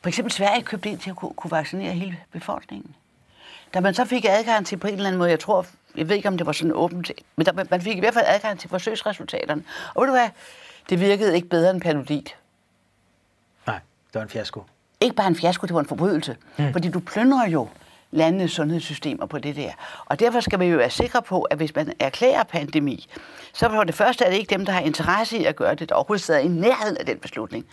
for 0.00 0.08
eksempel 0.08 0.32
Sverige 0.32 0.62
købte 0.62 0.88
ind 0.88 0.98
til 0.98 1.10
at 1.10 1.16
kunne, 1.16 1.34
kunne 1.34 1.50
vaccinere 1.50 1.92
hele 1.92 2.18
befolkningen. 2.32 2.94
Da 3.74 3.80
man 3.80 3.94
så 3.94 4.04
fik 4.04 4.24
adgang 4.28 4.66
til 4.66 4.76
på 4.76 4.86
en 4.86 4.94
eller 4.94 5.06
anden 5.06 5.18
måde, 5.18 5.30
jeg 5.30 5.40
tror, 5.40 5.66
jeg 5.96 6.08
ved 6.08 6.16
ikke, 6.16 6.28
om 6.28 6.36
det 6.36 6.46
var 6.46 6.52
sådan 6.52 6.72
åbent, 6.74 7.10
men 7.36 7.46
der, 7.46 7.64
man 7.70 7.80
fik 7.82 7.96
i 7.96 8.00
hvert 8.00 8.14
fald 8.14 8.24
adgang 8.28 8.58
til 8.58 8.70
forsøgsresultaterne. 8.70 9.64
Og 9.94 10.02
ved 10.02 10.06
du 10.06 10.12
hvad, 10.12 10.28
det 10.90 11.00
virkede 11.00 11.34
ikke 11.34 11.48
bedre 11.48 11.70
end 11.70 11.80
panodit. 11.80 12.36
Nej, 13.66 13.78
det 14.06 14.14
var 14.14 14.22
en 14.22 14.28
fiasko. 14.28 14.62
Ikke 15.00 15.16
bare 15.16 15.26
en 15.26 15.36
fiasko, 15.36 15.66
det 15.66 15.74
var 15.74 15.80
en 15.80 15.86
forbrydelse. 15.86 16.36
Mm. 16.56 16.72
Fordi 16.72 16.90
du 16.90 17.00
plyndrer 17.00 17.48
jo 17.48 17.68
landenes 18.14 18.52
sundhedssystemer 18.52 19.26
på 19.26 19.38
det 19.38 19.56
der. 19.56 19.70
Og 20.04 20.20
derfor 20.20 20.40
skal 20.40 20.60
vi 20.60 20.64
jo 20.64 20.76
være 20.76 20.90
sikre 20.90 21.22
på, 21.22 21.42
at 21.42 21.56
hvis 21.56 21.74
man 21.74 21.92
erklærer 22.00 22.42
pandemi, 22.42 23.06
så 23.52 23.68
for 23.68 23.84
det 23.84 23.94
første 23.94 24.24
er 24.24 24.30
det 24.30 24.36
ikke 24.36 24.54
dem, 24.54 24.66
der 24.66 24.72
har 24.72 24.80
interesse 24.80 25.38
i 25.38 25.44
at 25.44 25.56
gøre 25.56 25.74
det, 25.74 25.88
der 25.88 25.94
overhovedet 25.94 26.24
sidder 26.24 26.40
i 26.40 26.48
nærheden 26.48 26.96
af 26.96 27.06
den 27.06 27.18
beslutning. 27.18 27.66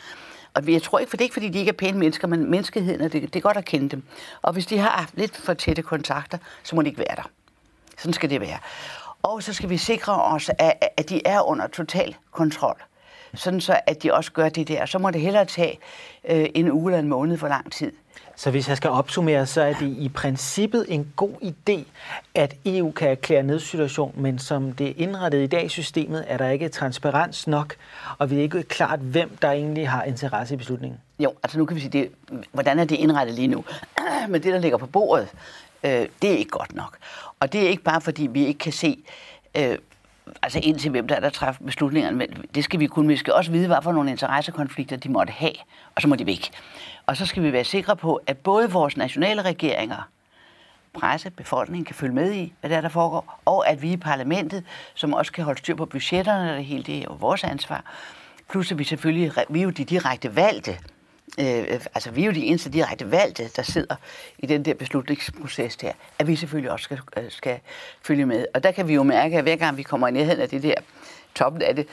Og 0.53 0.71
jeg 0.71 0.81
tror 0.81 0.99
ikke, 0.99 1.09
for 1.09 1.17
det 1.17 1.21
er 1.21 1.25
ikke, 1.25 1.33
fordi 1.33 1.49
de 1.49 1.59
ikke 1.59 1.69
er 1.69 1.73
pæne 1.73 1.97
mennesker, 1.97 2.27
men 2.27 2.51
menneskeheden, 2.51 3.01
det, 3.01 3.13
det 3.13 3.35
er 3.35 3.39
godt 3.39 3.57
at 3.57 3.65
kende 3.65 3.89
dem. 3.89 4.03
Og 4.41 4.53
hvis 4.53 4.65
de 4.65 4.77
har 4.77 4.89
haft 4.89 5.17
lidt 5.17 5.37
for 5.37 5.53
tætte 5.53 5.81
kontakter, 5.81 6.37
så 6.63 6.75
må 6.75 6.81
de 6.81 6.87
ikke 6.87 6.99
være 6.99 7.15
der. 7.15 7.29
Sådan 7.97 8.13
skal 8.13 8.29
det 8.29 8.41
være. 8.41 8.57
Og 9.23 9.43
så 9.43 9.53
skal 9.53 9.69
vi 9.69 9.77
sikre 9.77 10.23
os, 10.23 10.49
at, 10.57 10.73
at 10.97 11.09
de 11.09 11.21
er 11.27 11.41
under 11.41 11.67
total 11.67 12.15
kontrol. 12.31 12.83
Sådan 13.33 13.61
så, 13.61 13.79
at 13.87 14.03
de 14.03 14.13
også 14.13 14.31
gør 14.31 14.49
det 14.49 14.67
der. 14.67 14.85
Så 14.85 14.99
må 14.99 15.11
det 15.11 15.21
hellere 15.21 15.45
tage 15.45 15.79
øh, 16.29 16.49
en 16.55 16.71
uge 16.71 16.91
eller 16.91 16.99
en 16.99 17.07
måned 17.07 17.37
for 17.37 17.47
lang 17.47 17.71
tid. 17.71 17.91
Så 18.41 18.51
hvis 18.51 18.69
jeg 18.69 18.77
skal 18.77 18.89
opsummere, 18.89 19.45
så 19.45 19.61
er 19.61 19.73
det 19.73 19.97
i 19.97 20.09
princippet 20.09 20.85
en 20.89 21.13
god 21.15 21.33
idé, 21.43 21.83
at 22.35 22.55
EU 22.65 22.91
kan 22.91 23.09
erklære 23.09 23.43
nødsituation, 23.43 24.13
men 24.17 24.39
som 24.39 24.71
det 24.71 24.87
er 24.87 24.93
indrettet 24.97 25.43
i 25.43 25.47
dag 25.47 25.65
i 25.65 25.69
systemet, 25.69 26.25
er 26.27 26.37
der 26.37 26.49
ikke 26.49 26.69
transparens 26.69 27.47
nok, 27.47 27.75
og 28.17 28.29
vi 28.29 28.37
er 28.37 28.41
ikke 28.41 28.63
klart, 28.63 28.99
hvem 28.99 29.37
der 29.41 29.51
egentlig 29.51 29.89
har 29.89 30.03
interesse 30.03 30.53
i 30.53 30.57
beslutningen. 30.57 30.99
Jo, 31.19 31.33
altså 31.43 31.57
nu 31.57 31.65
kan 31.65 31.75
vi 31.75 31.81
sige, 31.81 31.91
det, 31.91 32.11
hvordan 32.51 32.79
er 32.79 32.85
det 32.85 32.95
indrettet 32.95 33.35
lige 33.35 33.47
nu? 33.47 33.63
Men 34.29 34.43
det, 34.43 34.53
der 34.53 34.59
ligger 34.59 34.77
på 34.77 34.87
bordet, 34.87 35.27
øh, 35.83 36.07
det 36.21 36.31
er 36.31 36.37
ikke 36.37 36.51
godt 36.51 36.75
nok. 36.75 36.97
Og 37.39 37.53
det 37.53 37.63
er 37.63 37.69
ikke 37.69 37.83
bare, 37.83 38.01
fordi 38.01 38.27
vi 38.27 38.45
ikke 38.45 38.59
kan 38.59 38.73
se, 38.73 38.97
øh, 39.57 39.77
altså 40.41 40.59
ind 40.63 40.79
til 40.79 40.91
hvem 40.91 41.07
der 41.07 41.15
er, 41.15 41.19
der 41.19 41.29
træffer 41.29 41.63
beslutningerne, 41.65 42.17
men 42.17 42.29
det 42.55 42.63
skal 42.63 42.79
vi 42.79 42.87
kunne. 42.87 43.07
Vi 43.07 43.17
skal 43.17 43.33
også 43.33 43.51
vide, 43.51 43.67
hvad 43.67 43.77
for 43.83 43.91
nogle 43.91 44.11
interessekonflikter 44.11 44.95
de 44.97 45.09
måtte 45.09 45.33
have, 45.33 45.53
og 45.95 46.01
så 46.01 46.07
må 46.07 46.15
de 46.15 46.25
væk. 46.25 46.51
Og 47.11 47.17
så 47.17 47.25
skal 47.25 47.43
vi 47.43 47.53
være 47.53 47.63
sikre 47.63 47.95
på, 47.95 48.21
at 48.27 48.37
både 48.37 48.71
vores 48.71 48.97
nationale 48.97 49.41
regeringer, 49.41 50.09
presse, 50.93 51.29
befolkningen 51.29 51.85
kan 51.85 51.95
følge 51.95 52.13
med 52.13 52.33
i, 52.33 52.53
hvad 52.59 52.69
der, 52.69 52.77
er, 52.77 52.81
der 52.81 52.89
foregår, 52.89 53.39
og 53.45 53.69
at 53.69 53.81
vi 53.81 53.91
i 53.91 53.97
parlamentet, 53.97 54.63
som 54.93 55.13
også 55.13 55.31
kan 55.31 55.43
holde 55.43 55.59
styr 55.59 55.75
på 55.75 55.85
budgetterne, 55.85 56.55
det 56.57 56.65
hele 56.65 56.83
det 56.83 56.97
er 56.97 57.03
jo 57.03 57.13
vores 57.19 57.43
ansvar. 57.43 57.83
Plus 58.49 58.71
at 58.71 58.79
vi 58.79 58.83
selvfølgelig, 58.83 59.31
vi 59.49 59.59
er 59.59 59.63
jo 59.63 59.69
de 59.69 59.85
direkte 59.85 60.35
valgte, 60.35 60.71
øh, 61.39 61.79
altså 61.95 62.11
vi 62.11 62.21
er 62.21 62.25
jo 62.25 62.31
de 62.31 62.45
eneste 62.45 62.69
direkte 62.69 63.11
valgte, 63.11 63.49
der 63.55 63.63
sidder 63.63 63.95
i 64.37 64.45
den 64.45 64.65
der 64.65 64.73
beslutningsproces 64.73 65.77
der, 65.77 65.91
at 66.19 66.27
vi 66.27 66.35
selvfølgelig 66.35 66.71
også 66.71 66.83
skal, 66.83 66.99
øh, 67.17 67.23
skal 67.29 67.59
følge 68.01 68.25
med. 68.25 68.45
Og 68.53 68.63
der 68.63 68.71
kan 68.71 68.87
vi 68.87 68.93
jo 68.93 69.03
mærke, 69.03 69.37
at 69.37 69.43
hver 69.43 69.55
gang 69.55 69.77
vi 69.77 69.83
kommer 69.83 70.07
i 70.07 70.11
nærheden 70.11 70.41
af 70.41 70.49
det 70.49 70.63
der 70.63 70.75
toppen 71.35 71.61
af 71.61 71.75
det, 71.75 71.87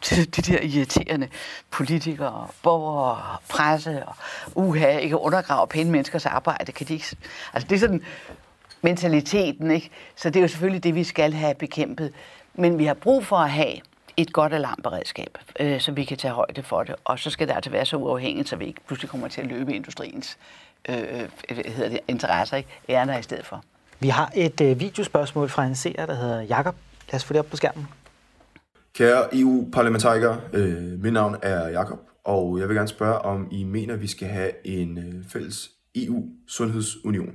de 0.36 0.42
der 0.42 0.58
irriterende 0.62 1.28
politikere, 1.70 2.48
borgere, 2.62 3.36
presse 3.48 4.06
og 4.06 4.14
uha, 4.54 4.98
ikke 4.98 5.18
undergrave 5.18 5.66
pæne 5.66 5.90
menneskers 5.90 6.26
arbejde, 6.26 6.72
kan 6.72 6.86
de 6.86 6.92
ikke... 6.92 7.16
Altså 7.52 7.68
det 7.68 7.74
er 7.74 7.80
sådan 7.80 8.02
mentaliteten, 8.82 9.70
ikke? 9.70 9.90
Så 10.16 10.30
det 10.30 10.36
er 10.36 10.40
jo 10.40 10.48
selvfølgelig 10.48 10.84
det, 10.84 10.94
vi 10.94 11.04
skal 11.04 11.32
have 11.32 11.54
bekæmpet. 11.54 12.12
Men 12.54 12.78
vi 12.78 12.84
har 12.84 12.94
brug 12.94 13.26
for 13.26 13.36
at 13.36 13.50
have 13.50 13.74
et 14.16 14.32
godt 14.32 14.52
alarmberedskab, 14.52 15.38
øh, 15.60 15.80
så 15.80 15.92
vi 15.92 16.04
kan 16.04 16.16
tage 16.16 16.34
højde 16.34 16.62
for 16.62 16.82
det. 16.82 16.94
Og 17.04 17.18
så 17.18 17.30
skal 17.30 17.48
det 17.48 17.54
altså 17.54 17.70
være 17.70 17.86
så 17.86 17.96
uafhængigt, 17.96 18.48
så 18.48 18.56
vi 18.56 18.66
ikke 18.66 18.80
pludselig 18.86 19.10
kommer 19.10 19.28
til 19.28 19.40
at 19.40 19.46
løbe 19.46 19.74
industriens 19.74 20.38
øh, 20.88 20.96
øh 20.98 21.56
hedder 21.66 21.88
det, 21.88 22.00
interesser, 22.08 22.56
ikke? 22.56 22.68
Ærner 22.88 23.18
i 23.18 23.22
stedet 23.22 23.46
for. 23.46 23.64
Vi 24.00 24.08
har 24.08 24.30
et 24.34 24.60
øh, 24.60 24.80
videospørgsmål 24.80 25.48
fra 25.48 25.64
en 25.64 25.74
seer, 25.74 26.06
der 26.06 26.14
hedder 26.14 26.40
Jakob. 26.40 26.76
Lad 27.12 27.14
os 27.14 27.24
få 27.24 27.32
det 27.32 27.40
op 27.40 27.46
på 27.46 27.56
skærmen. 27.56 27.88
Kære 28.94 29.36
EU-parlamentarikere, 29.40 30.40
øh, 30.52 31.02
mit 31.02 31.12
navn 31.12 31.36
er 31.42 31.68
Jakob, 31.68 31.98
og 32.24 32.58
jeg 32.58 32.68
vil 32.68 32.76
gerne 32.76 32.88
spørge, 32.88 33.18
om 33.18 33.48
I 33.50 33.64
mener, 33.64 33.96
vi 33.96 34.06
skal 34.06 34.28
have 34.28 34.66
en 34.66 34.98
øh, 34.98 35.24
fælles 35.28 35.70
EU-sundhedsunion. 35.94 37.34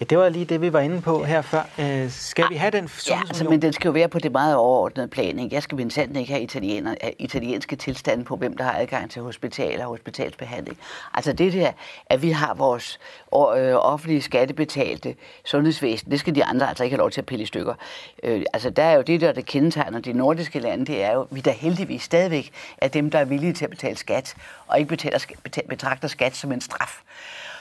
Ja, 0.00 0.04
det 0.04 0.18
var 0.18 0.28
lige 0.28 0.44
det, 0.44 0.60
vi 0.60 0.72
var 0.72 0.80
inde 0.80 1.00
på 1.00 1.24
her 1.24 1.42
før. 1.42 1.62
Øh, 1.78 2.10
skal 2.10 2.44
vi 2.50 2.54
have 2.54 2.70
den 2.70 2.90
Ja, 3.08 3.20
altså, 3.28 3.44
men 3.44 3.62
den 3.62 3.72
skal 3.72 3.88
jo 3.88 3.92
være 3.92 4.08
på 4.08 4.18
det 4.18 4.32
meget 4.32 4.56
overordnede 4.56 5.08
plan. 5.08 5.38
Ikke? 5.38 5.54
Jeg 5.54 5.62
skal 5.62 5.76
mindsat 5.76 6.16
ikke 6.16 6.32
have 6.32 6.42
italiener, 6.42 6.94
italienske 7.18 7.76
tilstande 7.76 8.24
på, 8.24 8.36
hvem 8.36 8.56
der 8.56 8.64
har 8.64 8.78
adgang 8.78 9.10
til 9.10 9.22
hospitaler 9.22 9.84
og 9.84 9.90
hospitalsbehandling. 9.90 10.78
Altså 11.14 11.32
det 11.32 11.52
der, 11.52 11.72
at 12.06 12.22
vi 12.22 12.30
har 12.30 12.54
vores 12.54 12.98
øh, 13.34 13.74
offentlige 13.74 14.22
skattebetalte 14.22 15.14
sundhedsvæsen, 15.44 16.10
det 16.10 16.20
skal 16.20 16.34
de 16.34 16.44
andre 16.44 16.68
altså 16.68 16.84
ikke 16.84 16.94
have 16.94 17.00
lov 17.00 17.10
til 17.10 17.20
at 17.20 17.26
pille 17.26 17.42
i 17.42 17.46
stykker. 17.46 17.74
Øh, 18.22 18.42
altså 18.52 18.70
der 18.70 18.82
er 18.82 18.94
jo 18.94 19.02
det 19.02 19.20
der, 19.20 19.32
der 19.32 19.42
kendetegner 19.42 20.00
de 20.00 20.12
nordiske 20.12 20.58
lande, 20.58 20.86
det 20.86 21.02
er 21.04 21.12
jo, 21.12 21.26
vi 21.30 21.40
der 21.40 21.52
heldigvis 21.52 22.02
stadigvæk 22.02 22.50
er 22.78 22.88
dem, 22.88 23.10
der 23.10 23.18
er 23.18 23.24
villige 23.24 23.52
til 23.52 23.64
at 23.64 23.70
betale 23.70 23.96
skat, 23.96 24.34
og 24.66 24.78
ikke 24.78 24.88
betaler, 24.88 25.18
betragter 25.68 26.08
skat 26.08 26.36
som 26.36 26.52
en 26.52 26.60
straf. 26.60 27.00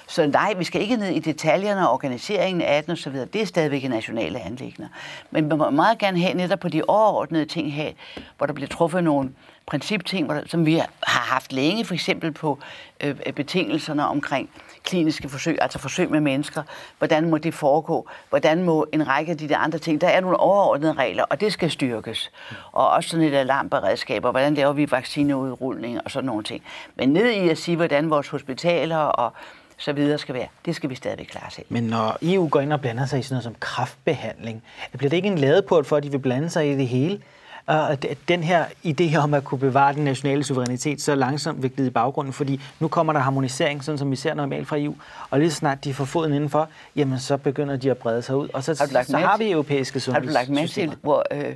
Så 0.09 0.27
nej, 0.27 0.53
vi 0.57 0.63
skal 0.63 0.81
ikke 0.81 0.95
ned 0.95 1.09
i 1.09 1.19
detaljerne 1.19 1.87
og 1.87 1.93
organiseringen 1.93 2.61
af 2.61 2.83
den 2.83 2.91
osv. 2.91 3.13
Det 3.13 3.41
er 3.41 3.45
stadigvæk 3.45 3.89
nationale 3.89 4.39
anlæggende. 4.39 4.89
Men 5.31 5.51
vi 5.51 5.55
må 5.55 5.69
meget 5.69 5.97
gerne 5.97 6.19
have 6.19 6.33
netop 6.33 6.59
på 6.59 6.69
de 6.69 6.81
overordnede 6.87 7.45
ting 7.45 7.73
her, 7.73 7.91
hvor 8.37 8.45
der 8.45 8.53
bliver 8.53 8.67
truffet 8.67 9.03
nogle 9.03 9.31
principting, 9.65 10.25
hvor 10.25 10.35
der, 10.35 10.41
som 10.45 10.65
vi 10.65 10.75
har 11.03 11.33
haft 11.33 11.53
længe, 11.53 11.85
for 11.85 11.93
eksempel 11.93 12.31
på 12.31 12.59
øh, 13.03 13.15
betingelserne 13.35 14.07
omkring 14.07 14.49
kliniske 14.83 15.29
forsøg, 15.29 15.57
altså 15.61 15.79
forsøg 15.79 16.11
med 16.11 16.19
mennesker. 16.19 16.63
Hvordan 16.97 17.29
må 17.29 17.37
det 17.37 17.53
foregå? 17.53 18.07
Hvordan 18.29 18.63
må 18.63 18.85
en 18.93 19.07
række 19.07 19.31
af 19.31 19.37
de 19.37 19.49
der 19.49 19.57
andre 19.57 19.79
ting? 19.79 20.01
Der 20.01 20.07
er 20.07 20.21
nogle 20.21 20.37
overordnede 20.37 20.93
regler, 20.93 21.23
og 21.23 21.41
det 21.41 21.53
skal 21.53 21.71
styrkes. 21.71 22.31
Og 22.71 22.89
også 22.89 23.09
sådan 23.09 23.25
et 23.25 23.35
alarmberedskab, 23.35 24.25
og 24.25 24.31
hvordan 24.31 24.53
laver 24.53 24.73
vi 24.73 24.91
vaccineudrulning 24.91 26.01
og 26.05 26.11
sådan 26.11 26.27
nogle 26.27 26.43
ting. 26.43 26.63
Men 26.95 27.09
ned 27.09 27.29
i 27.29 27.49
at 27.49 27.57
sige, 27.57 27.75
hvordan 27.75 28.09
vores 28.09 28.27
hospitaler 28.27 28.97
og 28.97 29.33
så 29.79 29.93
videre 29.93 30.17
skal 30.17 30.35
være. 30.35 30.47
Det 30.65 30.75
skal 30.75 30.89
vi 30.89 30.95
stadigvæk 30.95 31.25
klare 31.25 31.51
selv. 31.51 31.65
Men 31.69 31.83
når 31.83 32.17
EU 32.21 32.47
går 32.47 32.59
ind 32.59 32.73
og 32.73 32.81
blander 32.81 33.05
sig 33.05 33.19
i 33.19 33.23
sådan 33.23 33.33
noget 33.33 33.43
som 33.43 33.55
kraftbehandling, 33.59 34.63
bliver 34.97 35.09
det 35.09 35.17
ikke 35.17 35.27
en 35.27 35.37
ladeport 35.37 35.85
for, 35.85 35.97
at 35.97 36.03
de 36.03 36.11
vil 36.11 36.19
blande 36.19 36.49
sig 36.49 36.71
i 36.71 36.75
det 36.75 36.87
hele? 36.87 37.21
Og 37.65 37.97
den 38.27 38.43
her 38.43 38.65
idé 38.85 39.17
om 39.17 39.33
at 39.33 39.43
kunne 39.43 39.59
bevare 39.59 39.93
den 39.93 40.03
nationale 40.03 40.43
suverænitet 40.43 41.01
så 41.01 41.15
langsomt 41.15 41.63
vil 41.63 41.71
glide 41.71 41.87
i 41.87 41.91
baggrunden, 41.91 42.33
fordi 42.33 42.61
nu 42.79 42.87
kommer 42.87 43.13
der 43.13 43.19
harmonisering, 43.19 43.83
sådan 43.83 43.97
som 43.97 44.11
vi 44.11 44.15
ser 44.15 44.33
normalt 44.33 44.67
fra 44.67 44.77
EU, 44.79 44.95
og 45.29 45.39
lige 45.39 45.51
snart 45.51 45.83
de 45.83 45.93
får 45.93 46.05
foden 46.05 46.33
indenfor, 46.33 46.69
jamen 46.95 47.19
så 47.19 47.37
begynder 47.37 47.75
de 47.75 47.91
at 47.91 47.97
brede 47.97 48.21
sig 48.21 48.35
ud, 48.35 48.49
og 48.53 48.63
så, 48.63 48.89
har, 48.93 49.03
så 49.03 49.17
har 49.17 49.37
vi 49.37 49.51
europæiske 49.51 49.99
sundhedssystemer. 49.99 50.39
Har 50.39 50.45
du 50.45 50.51
lagt 50.51 50.61
med 50.61 50.67
til, 50.67 50.95
hvor 51.01 51.25
øh, 51.31 51.55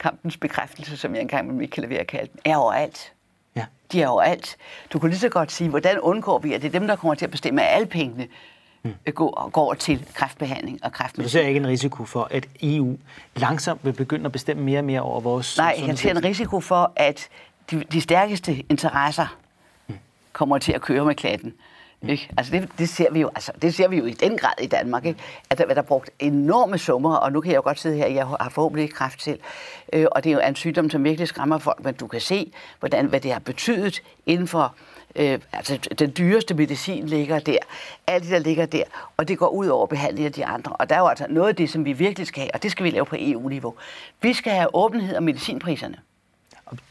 kampens 0.00 0.36
bekræftelse, 0.36 0.96
som 0.96 1.14
jeg 1.14 1.22
engang 1.22 1.46
med 1.46 1.54
Michael 1.54 1.88
Lever 1.88 2.04
kaldte 2.04 2.38
er 2.44 2.56
overalt? 2.56 3.13
De 3.92 4.02
er 4.02 4.08
overalt. 4.08 4.56
Du 4.92 4.98
kunne 4.98 5.10
lige 5.10 5.18
så 5.20 5.28
godt 5.28 5.52
sige, 5.52 5.70
hvordan 5.70 6.00
undgår 6.00 6.38
vi, 6.38 6.52
at 6.52 6.62
det 6.62 6.68
er 6.68 6.78
dem, 6.78 6.86
der 6.86 6.96
kommer 6.96 7.14
til 7.14 7.24
at 7.24 7.30
bestemme, 7.30 7.62
at 7.62 7.74
alle 7.74 7.86
pengene 7.86 8.26
mm. 8.82 8.94
går, 9.14 9.50
går 9.50 9.74
til 9.74 10.06
kræftbehandling 10.14 10.84
og 10.84 10.92
kræftmedicin. 10.92 11.40
Du 11.40 11.42
ser 11.42 11.48
ikke 11.48 11.60
en 11.60 11.66
risiko 11.66 12.04
for, 12.04 12.28
at 12.30 12.46
EU 12.62 12.98
langsomt 13.36 13.84
vil 13.84 13.92
begynde 13.92 14.24
at 14.26 14.32
bestemme 14.32 14.62
mere 14.62 14.78
og 14.78 14.84
mere 14.84 15.00
over 15.00 15.20
vores 15.20 15.58
Nej, 15.58 15.82
jeg 15.86 15.98
ser 15.98 16.10
en 16.10 16.24
risiko 16.24 16.60
for, 16.60 16.92
at 16.96 17.28
de, 17.70 17.84
de 17.92 18.00
stærkeste 18.00 18.64
interesser 18.68 19.36
mm. 19.88 19.94
kommer 20.32 20.58
til 20.58 20.72
at 20.72 20.80
køre 20.80 21.04
med 21.04 21.14
klatten. 21.14 21.54
Ikke? 22.08 22.28
Altså 22.36 22.52
det, 22.52 22.68
det, 22.78 22.88
ser 22.88 23.12
vi 23.12 23.20
jo, 23.20 23.30
altså 23.34 23.52
det 23.62 23.74
ser 23.74 23.88
vi 23.88 23.96
jo 23.96 24.04
i 24.04 24.10
den 24.12 24.38
grad 24.38 24.52
i 24.62 24.66
Danmark, 24.66 25.04
ikke? 25.04 25.20
at 25.50 25.58
der, 25.58 25.66
der 25.66 25.74
er 25.74 25.82
brugt 25.82 26.10
enorme 26.18 26.78
summer, 26.78 27.16
og 27.16 27.32
nu 27.32 27.40
kan 27.40 27.50
jeg 27.50 27.56
jo 27.56 27.62
godt 27.62 27.80
sidde 27.80 27.96
her, 27.96 28.06
jeg 28.06 28.26
har 28.26 28.50
forhåbentlig 28.54 28.82
ikke 28.82 28.94
kræft 28.94 29.22
selv, 29.22 29.40
øh, 29.92 30.06
og 30.12 30.24
det 30.24 30.30
er 30.30 30.34
jo 30.34 30.40
en 30.48 30.54
sygdom, 30.54 30.90
som 30.90 31.04
virkelig 31.04 31.28
skræmmer 31.28 31.58
folk, 31.58 31.84
men 31.84 31.94
du 31.94 32.06
kan 32.06 32.20
se, 32.20 32.52
hvordan, 32.80 33.06
hvad 33.06 33.20
det 33.20 33.32
har 33.32 33.40
betydet 33.40 34.02
inden 34.26 34.48
for 34.48 34.74
Øh, 35.16 35.38
altså, 35.52 35.78
den 35.98 36.12
dyreste 36.18 36.54
medicin 36.54 37.06
ligger 37.06 37.38
der. 37.38 37.58
Alt 38.06 38.22
det, 38.22 38.30
der 38.32 38.38
ligger 38.38 38.66
der. 38.66 38.82
Og 39.16 39.28
det 39.28 39.38
går 39.38 39.48
ud 39.48 39.66
over 39.66 39.86
behandling 39.86 40.26
af 40.26 40.32
de 40.32 40.46
andre. 40.46 40.72
Og 40.72 40.90
der 40.90 40.96
er 40.96 41.00
jo 41.00 41.06
altså 41.06 41.26
noget 41.30 41.48
af 41.48 41.56
det, 41.56 41.70
som 41.70 41.84
vi 41.84 41.92
virkelig 41.92 42.26
skal 42.26 42.40
have, 42.40 42.50
og 42.54 42.62
det 42.62 42.70
skal 42.70 42.84
vi 42.84 42.90
lave 42.90 43.04
på 43.04 43.16
EU-niveau. 43.18 43.74
Vi 44.22 44.32
skal 44.32 44.52
have 44.52 44.74
åbenhed 44.74 45.16
om 45.16 45.22
medicinpriserne. 45.22 45.96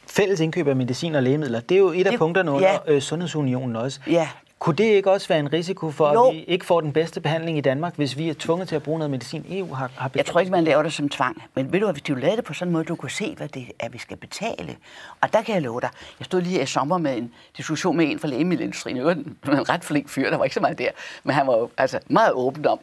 Fælles 0.07 0.39
indkøb 0.39 0.67
af 0.67 0.75
medicin 0.75 1.15
og 1.15 1.23
lægemidler, 1.23 1.59
det 1.59 1.75
er 1.75 1.79
jo 1.79 1.89
et 1.89 2.05
af 2.05 2.11
det, 2.11 2.19
punkterne 2.19 2.51
under 2.51 2.69
ja. 2.69 2.93
øh, 2.93 3.01
Sundhedsunionen 3.01 3.75
også. 3.75 3.99
Ja 4.07 4.29
Kunne 4.63 4.75
det 4.75 4.83
ikke 4.83 5.11
også 5.11 5.27
være 5.27 5.39
en 5.39 5.53
risiko 5.53 5.91
for, 5.91 6.13
jo. 6.13 6.27
at 6.27 6.35
vi 6.35 6.43
ikke 6.43 6.65
får 6.65 6.81
den 6.81 6.93
bedste 6.93 7.21
behandling 7.21 7.57
i 7.57 7.61
Danmark, 7.61 7.95
hvis 7.95 8.17
vi 8.17 8.29
er 8.29 8.33
tvunget 8.39 8.67
til 8.67 8.75
at 8.75 8.83
bruge 8.83 8.99
noget 8.99 9.11
medicin, 9.11 9.45
EU 9.49 9.73
har, 9.73 9.91
har 9.95 10.11
Jeg 10.15 10.25
tror 10.25 10.39
ikke, 10.39 10.51
man 10.51 10.63
laver 10.63 10.83
det 10.83 10.93
som 10.93 11.09
tvang. 11.09 11.43
Men 11.55 11.73
ved 11.73 11.79
du, 11.79 11.91
hvis 11.91 12.03
du 12.03 12.13
lavede 12.15 12.37
det 12.37 12.45
på 12.45 12.53
sådan 12.53 12.69
en 12.69 12.73
måde, 12.73 12.83
du 12.83 12.95
kunne 12.95 13.11
se, 13.11 13.35
hvad 13.37 13.47
det 13.47 13.71
er, 13.79 13.89
vi 13.89 13.97
skal 13.97 14.17
betale. 14.17 14.75
Og 15.21 15.33
der 15.33 15.41
kan 15.41 15.55
jeg 15.55 15.61
love 15.61 15.81
dig. 15.81 15.89
Jeg 16.19 16.25
stod 16.25 16.41
lige 16.41 16.61
i 16.61 16.65
sommer 16.65 16.97
med 16.97 17.17
en 17.17 17.33
diskussion 17.57 17.97
med 17.97 18.11
en 18.11 18.19
fra 18.19 18.27
lægemiddelindustrien. 18.27 18.97
Det 18.97 19.05
var 19.05 19.11
en, 19.11 19.37
en 19.45 19.69
ret 19.69 19.83
flink 19.83 20.09
fyr, 20.09 20.29
der 20.29 20.37
var 20.37 20.43
ikke 20.43 20.53
så 20.53 20.61
meget 20.61 20.77
der. 20.77 20.89
Men 21.23 21.35
han 21.35 21.47
var 21.47 21.57
jo 21.57 21.69
altså 21.77 21.99
meget 22.07 22.31
åben 22.33 22.65
om, 22.65 22.79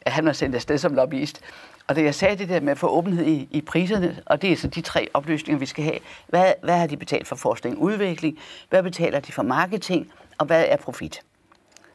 at 0.00 0.12
han 0.12 0.26
var 0.26 0.32
sendt 0.32 0.54
afsted 0.54 0.78
som 0.78 0.94
lobbyist. 0.94 1.40
Og 1.86 1.96
det 1.96 2.04
jeg 2.04 2.14
sagde 2.14 2.36
det 2.36 2.48
der 2.48 2.60
med 2.60 2.72
at 2.72 2.78
få 2.78 2.88
åbenhed 2.88 3.26
i, 3.26 3.48
i 3.50 3.60
priserne, 3.60 4.18
og 4.26 4.42
det 4.42 4.52
er 4.52 4.56
så 4.56 4.68
de 4.68 4.80
tre 4.80 5.08
oplysninger, 5.14 5.58
vi 5.58 5.66
skal 5.66 5.84
have. 5.84 5.98
Hvad, 6.28 6.52
hvad 6.62 6.78
har 6.78 6.86
de 6.86 6.96
betalt 6.96 7.28
for 7.28 7.36
forskning 7.36 7.76
og 7.76 7.82
udvikling? 7.82 8.38
Hvad 8.70 8.82
betaler 8.82 9.20
de 9.20 9.32
for 9.32 9.42
marketing? 9.42 10.12
Og 10.38 10.46
hvad 10.46 10.64
er 10.68 10.76
profit? 10.76 11.22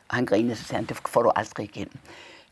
Og 0.10 0.15
han 0.15 0.26
grinede, 0.26 0.56
så 0.56 0.63
sagde 0.63 0.76
han, 0.76 0.86
det 0.86 0.97
får 1.06 1.23
du 1.23 1.32
aldrig 1.36 1.63
igen. 1.63 1.89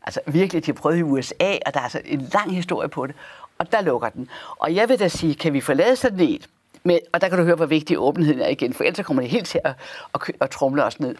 Altså 0.02 0.20
virkelig, 0.26 0.66
de 0.66 0.70
har 0.72 0.74
prøvet 0.80 0.98
i 0.98 1.02
USA, 1.02 1.58
og 1.66 1.74
der 1.74 1.80
er 1.80 1.84
altså 1.84 2.00
en 2.04 2.28
lang 2.34 2.54
historie 2.54 2.88
på 2.88 3.06
det. 3.06 3.14
Og 3.58 3.72
der 3.72 3.80
lukker 3.80 4.08
den. 4.08 4.28
Og 4.56 4.74
jeg 4.74 4.88
vil 4.88 4.98
da 4.98 5.08
sige, 5.08 5.34
kan 5.34 5.52
vi 5.52 5.60
forlade 5.60 5.96
sådan 5.96 6.20
et? 6.20 6.48
Men, 6.84 6.98
og 7.12 7.20
der 7.20 7.28
kan 7.28 7.38
du 7.38 7.44
høre, 7.44 7.56
hvor 7.56 7.66
vigtig 7.66 7.98
åbenheden 7.98 8.40
er 8.40 8.48
igen, 8.48 8.74
for 8.74 8.84
ellers 8.84 9.06
kommer 9.06 9.22
det 9.22 9.30
helt 9.30 9.46
til 9.46 9.60
at, 9.64 9.74
at, 10.14 10.20
at 10.40 10.50
trumle 10.50 10.84
os 10.84 11.00
ned. 11.00 11.16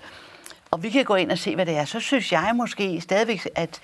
Og 0.70 0.82
vi 0.82 0.90
kan 0.90 1.04
gå 1.04 1.14
ind 1.14 1.30
og 1.30 1.38
se, 1.38 1.54
hvad 1.54 1.66
det 1.66 1.76
er. 1.76 1.84
Så 1.84 2.00
synes 2.00 2.32
jeg 2.32 2.52
måske 2.54 3.00
stadigvæk, 3.00 3.48
at 3.54 3.80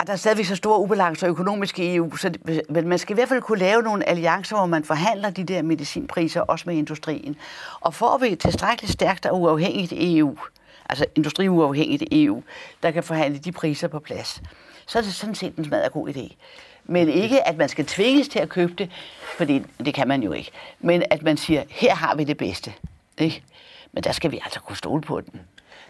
at 0.00 0.06
der 0.06 0.12
er 0.12 0.16
stadigvæk 0.16 0.46
så 0.46 0.56
store 0.56 0.80
ubalancer 0.80 1.28
økonomisk 1.28 1.78
i 1.78 1.94
EU, 1.94 2.16
så 2.16 2.28
det, 2.28 2.62
men 2.68 2.88
man 2.88 2.98
skal 2.98 3.14
i 3.14 3.16
hvert 3.16 3.28
fald 3.28 3.42
kunne 3.42 3.58
lave 3.58 3.82
nogle 3.82 4.08
alliancer, 4.08 4.56
hvor 4.56 4.66
man 4.66 4.84
forhandler 4.84 5.30
de 5.30 5.44
der 5.44 5.62
medicinpriser, 5.62 6.40
også 6.40 6.64
med 6.68 6.76
industrien. 6.76 7.36
Og 7.80 7.94
får 7.94 8.18
vi 8.18 8.36
tilstrækkeligt 8.36 8.92
stærkt 8.92 9.26
og 9.26 9.40
uafhængigt 9.40 9.92
EU, 9.96 10.36
altså 10.88 11.06
industriuafhængigt 11.14 12.04
EU, 12.12 12.42
der 12.82 12.90
kan 12.90 13.02
forhandle 13.02 13.38
de 13.38 13.52
priser 13.52 13.88
på 13.88 13.98
plads, 13.98 14.42
så 14.86 14.98
er 14.98 15.02
det 15.02 15.14
sådan 15.14 15.34
set 15.34 15.56
en 15.56 15.64
smadret 15.64 15.92
god 15.92 16.08
idé. 16.08 16.34
Men 16.84 17.08
ikke, 17.08 17.48
at 17.48 17.56
man 17.56 17.68
skal 17.68 17.86
tvinges 17.86 18.28
til 18.28 18.38
at 18.38 18.48
købe 18.48 18.72
det, 18.78 18.90
for 19.36 19.44
det, 19.44 19.64
det 19.84 19.94
kan 19.94 20.08
man 20.08 20.22
jo 20.22 20.32
ikke. 20.32 20.50
Men 20.80 21.02
at 21.10 21.22
man 21.22 21.36
siger, 21.36 21.62
her 21.68 21.94
har 21.94 22.14
vi 22.14 22.24
det 22.24 22.36
bedste. 22.36 22.72
Ikke? 23.18 23.42
Men 23.92 24.04
der 24.04 24.12
skal 24.12 24.30
vi 24.30 24.40
altså 24.44 24.60
kunne 24.60 24.76
stole 24.76 25.02
på 25.02 25.20
den. 25.20 25.40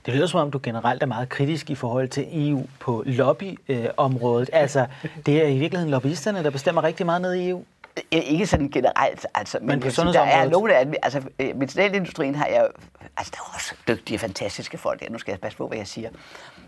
Det 0.07 0.14
lyder 0.14 0.27
som 0.27 0.40
om, 0.40 0.51
du 0.51 0.61
generelt 0.62 1.03
er 1.03 1.07
meget 1.07 1.29
kritisk 1.29 1.71
i 1.71 1.75
forhold 1.75 2.09
til 2.09 2.51
EU 2.51 2.66
på 2.81 3.03
lobbyområdet. 3.07 4.51
altså, 4.53 4.87
det 5.27 5.43
er 5.43 5.47
i 5.47 5.59
virkeligheden 5.59 5.90
lobbyisterne, 5.90 6.45
der 6.45 6.51
bestemmer 6.51 6.85
rigtig 6.85 7.07
meget 7.07 7.23
ned 7.23 7.35
i 7.35 7.49
EU. 7.49 7.64
Ikke 8.11 8.47
sådan 8.47 8.69
generelt, 8.69 9.27
altså, 9.35 9.59
men, 9.59 9.69
men 9.69 9.81
på 9.81 9.90
sige, 9.90 10.12
der 10.12 10.21
er 10.21 10.49
nogle 10.49 10.77
af 10.77 10.87
altså 11.03 11.23
øh, 11.38 11.57
medicinalindustrien 11.57 12.35
har 12.35 12.47
jeg, 12.47 12.69
altså 13.16 13.33
der 13.37 13.40
er 13.40 13.55
også 13.55 13.75
dygtige, 13.88 14.19
fantastiske 14.19 14.79
folk 14.79 15.01
der, 15.01 15.11
nu 15.11 15.19
skal 15.19 15.33
jeg 15.33 15.40
passe 15.40 15.59
på, 15.59 15.69
hvad 15.69 15.79
jeg 15.79 15.87
siger. 15.87 16.11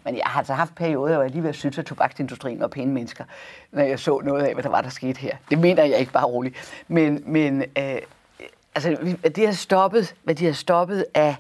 Men 0.05 0.17
jeg 0.17 0.25
har 0.27 0.39
altså 0.39 0.55
haft 0.55 0.75
perioder, 0.75 1.15
hvor 1.15 1.23
jeg 1.23 1.31
lige 1.31 1.53
synes, 1.53 1.79
at 1.79 1.87
tobaksindustrien 1.87 2.61
var 2.61 2.67
pæne 2.67 2.93
mennesker, 2.93 3.25
når 3.73 3.83
jeg 3.83 3.99
så 3.99 4.21
noget 4.25 4.43
af, 4.43 4.55
hvad 4.55 4.63
der 4.63 4.71
var, 4.71 4.81
der 4.81 4.91
skete 4.91 5.21
her. 5.21 5.37
Det 5.51 5.59
mener 5.59 5.85
jeg 5.85 5.99
ikke 5.99 6.13
bare 6.13 6.25
roligt. 6.25 6.83
Men, 6.89 7.23
men 7.27 7.65
øh, 7.79 7.99
altså, 8.75 9.17
de 9.37 9.45
har 9.47 9.53
stoppet, 9.53 10.15
hvad 10.23 10.35
de 10.35 10.47
har 10.47 10.53
stoppet 10.53 11.05
af 11.15 11.37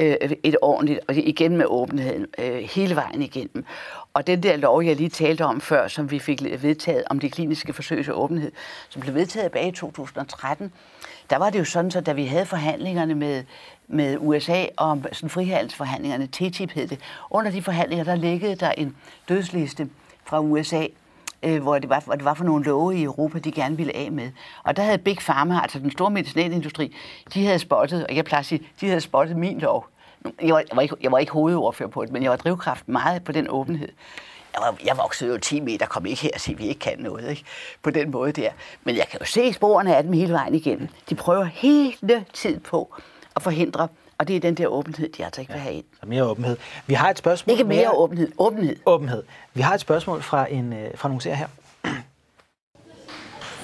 øh, 0.00 0.30
et 0.42 0.56
ordentligt, 0.62 1.00
og 1.08 1.14
igen 1.14 1.56
med 1.56 1.66
åbenheden, 1.68 2.26
øh, 2.38 2.56
hele 2.56 2.96
vejen 2.96 3.22
igennem. 3.22 3.64
Og 4.14 4.26
den 4.26 4.42
der 4.42 4.56
lov, 4.56 4.84
jeg 4.84 4.96
lige 4.96 5.08
talte 5.08 5.44
om 5.44 5.60
før, 5.60 5.88
som 5.88 6.10
vi 6.10 6.18
fik 6.18 6.42
vedtaget 6.62 7.04
om 7.10 7.18
de 7.18 7.30
kliniske 7.30 7.72
forsøgs 7.72 8.08
og 8.08 8.22
åbenhed, 8.22 8.52
som 8.88 9.02
blev 9.02 9.14
vedtaget 9.14 9.52
bag 9.52 9.68
i 9.68 9.72
2013, 9.72 10.72
der 11.30 11.36
var 11.36 11.50
det 11.50 11.58
jo 11.58 11.64
sådan, 11.64 11.90
så 11.90 12.00
da 12.00 12.12
vi 12.12 12.24
havde 12.24 12.46
forhandlingerne 12.46 13.14
med, 13.14 13.44
med 13.88 14.16
USA 14.20 14.64
om 14.76 15.04
sådan 15.12 15.30
frihandelsforhandlingerne, 15.30 16.26
TTIP 16.26 16.72
hed 16.72 16.88
det, 16.88 16.98
under 17.30 17.50
de 17.50 17.62
forhandlinger, 17.62 18.04
der 18.04 18.14
liggede 18.14 18.54
der 18.54 18.70
en 18.70 18.96
dødsliste 19.28 19.88
fra 20.24 20.40
USA, 20.40 20.86
øh, 21.42 21.62
hvor, 21.62 21.78
det 21.78 21.88
var, 21.88 22.00
hvor 22.00 22.14
det 22.14 22.24
var 22.24 22.34
for 22.34 22.44
nogle 22.44 22.64
love 22.64 22.96
i 22.96 23.02
Europa, 23.02 23.38
de 23.38 23.52
gerne 23.52 23.76
ville 23.76 23.96
af 23.96 24.12
med. 24.12 24.30
Og 24.64 24.76
der 24.76 24.82
havde 24.82 24.98
Big 24.98 25.16
Pharma, 25.18 25.60
altså 25.62 25.78
den 25.78 25.90
store 25.90 26.10
medicinalindustri, 26.10 26.96
de 27.34 27.46
havde 27.46 27.58
spottet, 27.58 28.06
og 28.06 28.16
jeg 28.16 28.24
plejer 28.24 28.40
at 28.40 28.46
sige, 28.46 28.62
de 28.80 28.86
havde 28.86 29.00
spottet 29.00 29.36
min 29.36 29.58
lov. 29.58 29.86
Jeg 30.42 30.54
var, 30.54 30.58
jeg 30.58 30.76
var, 30.76 30.82
ikke, 30.82 30.96
jeg 31.02 31.12
var 31.12 31.18
ikke 31.18 31.32
hovedordfører 31.32 31.88
på 31.88 32.04
det, 32.04 32.12
men 32.12 32.22
jeg 32.22 32.30
var 32.30 32.36
drivkraft 32.36 32.88
meget 32.88 33.24
på 33.24 33.32
den 33.32 33.46
åbenhed. 33.50 33.88
Jeg, 34.54 34.62
var, 34.62 34.76
jeg 34.84 34.96
voksede 34.96 35.32
jo 35.32 35.38
10 35.38 35.60
meter, 35.60 35.86
kom 35.86 36.06
ikke 36.06 36.22
her 36.22 36.30
og 36.34 36.40
sige, 36.40 36.54
at 36.54 36.58
vi 36.58 36.66
ikke 36.66 36.80
kan 36.80 36.98
noget 36.98 37.30
ikke? 37.30 37.44
på 37.82 37.90
den 37.90 38.10
måde 38.10 38.32
der. 38.32 38.50
Men 38.84 38.96
jeg 38.96 39.06
kan 39.10 39.20
jo 39.20 39.26
se 39.26 39.52
sporene 39.52 39.96
af 39.96 40.02
dem 40.02 40.12
hele 40.12 40.32
vejen 40.32 40.54
igennem. 40.54 40.88
De 41.10 41.14
prøver 41.14 41.44
hele 41.44 42.24
tiden 42.32 42.60
på 42.60 42.94
at 43.36 43.42
forhindre 43.42 43.88
og 44.20 44.28
det 44.28 44.36
er 44.36 44.40
den 44.40 44.54
der 44.54 44.66
åbenhed, 44.66 45.08
de 45.08 45.24
altså 45.24 45.40
ikke 45.40 45.52
vil 45.52 45.62
have 45.62 45.74
ind. 45.74 45.84
Så 46.00 46.06
mere 46.06 46.24
åbenhed. 46.24 46.56
Vi 46.86 46.94
har 46.94 47.10
et 47.10 47.18
spørgsmål. 47.18 47.52
Ikke 47.52 47.64
mere, 47.64 47.78
mere 47.78 47.90
åbenhed. 47.90 48.32
Åbenhed. 48.38 48.76
Åbenhed. 48.86 49.22
Vi 49.54 49.60
har 49.60 49.74
et 49.74 49.80
spørgsmål 49.80 50.22
fra, 50.22 50.52
en, 50.52 50.72
øh, 50.72 50.90
fra 50.94 51.08
nogle 51.08 51.22
ser 51.22 51.34
her. 51.34 51.46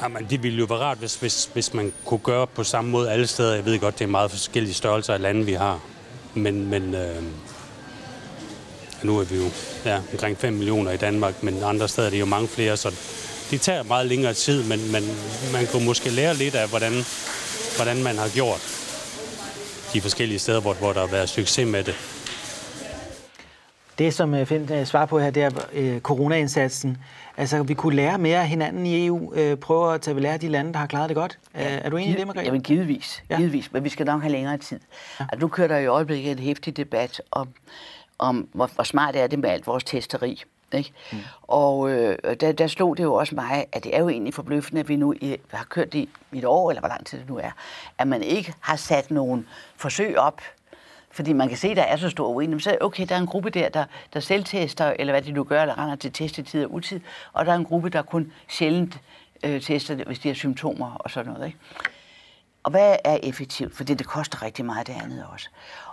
Jamen, 0.02 0.26
det 0.30 0.42
ville 0.42 0.58
jo 0.58 0.64
være 0.64 0.78
rart, 0.78 0.98
hvis, 0.98 1.16
hvis, 1.16 1.50
hvis 1.52 1.74
man 1.74 1.92
kunne 2.04 2.20
gøre 2.20 2.46
på 2.46 2.64
samme 2.64 2.90
måde 2.90 3.10
alle 3.10 3.26
steder. 3.26 3.54
Jeg 3.54 3.64
ved 3.64 3.78
godt, 3.78 3.98
det 3.98 4.04
er 4.04 4.08
meget 4.08 4.30
forskellige 4.30 4.74
størrelser 4.74 5.14
af 5.14 5.20
lande, 5.20 5.44
vi 5.44 5.52
har. 5.52 5.80
Men, 6.34 6.70
men 6.70 6.94
øh, 6.94 7.22
nu 9.02 9.18
er 9.18 9.24
vi 9.24 9.36
jo 9.36 9.50
ja, 9.84 10.00
omkring 10.12 10.38
5 10.38 10.52
millioner 10.52 10.90
i 10.90 10.96
Danmark, 10.96 11.42
men 11.42 11.62
andre 11.62 11.88
steder 11.88 12.06
er 12.06 12.10
det 12.10 12.20
jo 12.20 12.26
mange 12.26 12.48
flere, 12.48 12.76
så 12.76 12.88
det 13.50 13.60
tager 13.60 13.82
meget 13.82 14.06
længere 14.06 14.34
tid, 14.34 14.64
men, 14.64 14.92
men 14.92 15.02
man 15.52 15.66
kunne 15.66 15.84
måske 15.84 16.10
lære 16.10 16.34
lidt 16.34 16.54
af, 16.54 16.68
hvordan, 16.68 16.92
hvordan 17.76 18.02
man 18.02 18.18
har 18.18 18.28
gjort 18.28 18.85
de 19.92 20.00
forskellige 20.00 20.38
steder, 20.38 20.60
hvor, 20.60 20.74
hvor 20.74 20.92
der 20.92 21.00
har 21.00 21.06
været 21.06 21.28
succes 21.28 21.66
med 21.66 21.84
det. 21.84 21.94
Det, 23.98 24.14
som 24.14 24.34
øh, 24.34 24.46
Finn 24.46 24.72
øh, 24.72 24.86
svarer 24.86 25.06
på 25.06 25.18
her, 25.18 25.30
det 25.30 25.42
er 25.42 25.50
øh, 25.72 26.00
coronaindsatsen. 26.00 26.98
Altså, 27.36 27.62
vi 27.62 27.74
kunne 27.74 27.96
lære 27.96 28.18
mere 28.18 28.40
af 28.40 28.48
hinanden 28.48 28.86
i 28.86 29.06
EU. 29.06 29.34
Øh, 29.34 29.56
prøve 29.56 29.94
at 29.94 30.00
tage 30.00 30.14
ved 30.14 30.22
lære 30.22 30.32
af 30.32 30.40
de 30.40 30.48
lande, 30.48 30.72
der 30.72 30.78
har 30.78 30.86
klaret 30.86 31.08
det 31.08 31.16
godt. 31.16 31.38
Ja, 31.54 31.60
er 31.60 31.90
du 31.90 31.96
enig 31.96 32.14
i 32.14 32.16
det, 32.16 32.26
Margrethe? 32.26 32.46
Jamen, 32.46 32.62
givetvis. 32.62 33.22
Ja. 33.30 33.36
givetvis. 33.36 33.72
Men 33.72 33.84
vi 33.84 33.88
skal 33.88 34.06
nok 34.06 34.22
have 34.22 34.32
længere 34.32 34.58
tid. 34.58 34.80
Ja. 35.20 35.24
Altså, 35.32 35.40
nu 35.40 35.48
kører 35.48 35.68
der 35.68 35.78
i 35.78 35.86
øjeblikket 35.86 36.32
en 36.32 36.38
hæftig 36.38 36.76
debat 36.76 37.22
om, 37.30 37.48
om 38.18 38.48
hvor, 38.52 38.70
hvor 38.74 38.84
smart 38.84 39.16
er 39.16 39.26
det 39.26 39.38
med 39.38 39.50
alt 39.50 39.66
vores 39.66 39.84
testeri. 39.84 40.42
Ikke? 40.72 40.92
Mm. 41.12 41.18
Og 41.42 41.90
øh, 41.90 42.18
der, 42.40 42.52
der 42.52 42.66
slog 42.66 42.96
det 42.96 43.02
jo 43.02 43.14
også 43.14 43.34
mig, 43.34 43.66
at 43.72 43.84
det 43.84 43.96
er 43.96 44.00
jo 44.00 44.08
egentlig 44.08 44.34
forbløffende, 44.34 44.80
at 44.80 44.88
vi 44.88 44.96
nu 44.96 45.14
i, 45.20 45.36
har 45.50 45.64
kørt 45.64 45.94
i 45.94 46.08
et 46.32 46.44
år, 46.44 46.70
eller 46.70 46.80
hvor 46.80 46.88
lang 46.88 47.06
tid 47.06 47.18
det 47.18 47.28
nu 47.28 47.36
er, 47.36 47.50
at 47.98 48.08
man 48.08 48.22
ikke 48.22 48.54
har 48.60 48.76
sat 48.76 49.10
nogen 49.10 49.46
forsøg 49.76 50.18
op, 50.18 50.40
fordi 51.10 51.32
man 51.32 51.48
kan 51.48 51.56
se, 51.56 51.68
at 51.68 51.76
der 51.76 51.82
er 51.82 51.96
så 51.96 52.10
stor 52.10 52.28
uenighed. 52.28 52.60
Så 52.60 52.76
okay, 52.80 53.06
der 53.08 53.14
er 53.14 53.18
en 53.18 53.26
gruppe 53.26 53.50
der, 53.50 53.68
der, 53.68 53.84
der 54.14 54.20
selvtester, 54.20 54.94
eller 54.98 55.12
hvad 55.12 55.22
de 55.22 55.32
nu 55.32 55.44
gør, 55.44 55.62
eller 55.62 55.78
render 55.78 55.96
til 55.96 56.12
testetid 56.12 56.64
og 56.64 56.72
utid, 56.72 57.00
og 57.32 57.46
der 57.46 57.52
er 57.52 57.56
en 57.56 57.64
gruppe, 57.64 57.88
der 57.88 58.02
kun 58.02 58.32
sjældent 58.48 59.00
øh, 59.44 59.62
tester, 59.62 60.04
hvis 60.04 60.18
de 60.18 60.28
har 60.28 60.34
symptomer 60.34 60.94
og 60.94 61.10
sådan 61.10 61.32
noget. 61.32 61.46
Ikke? 61.46 61.58
Og 62.62 62.70
hvad 62.70 62.96
er 63.04 63.18
effektivt? 63.22 63.76
Fordi 63.76 63.94
det 63.94 64.06
koster 64.06 64.42
rigtig 64.42 64.64
meget 64.64 64.86
det 64.86 64.92
andet 64.92 65.26
også. 65.32 65.48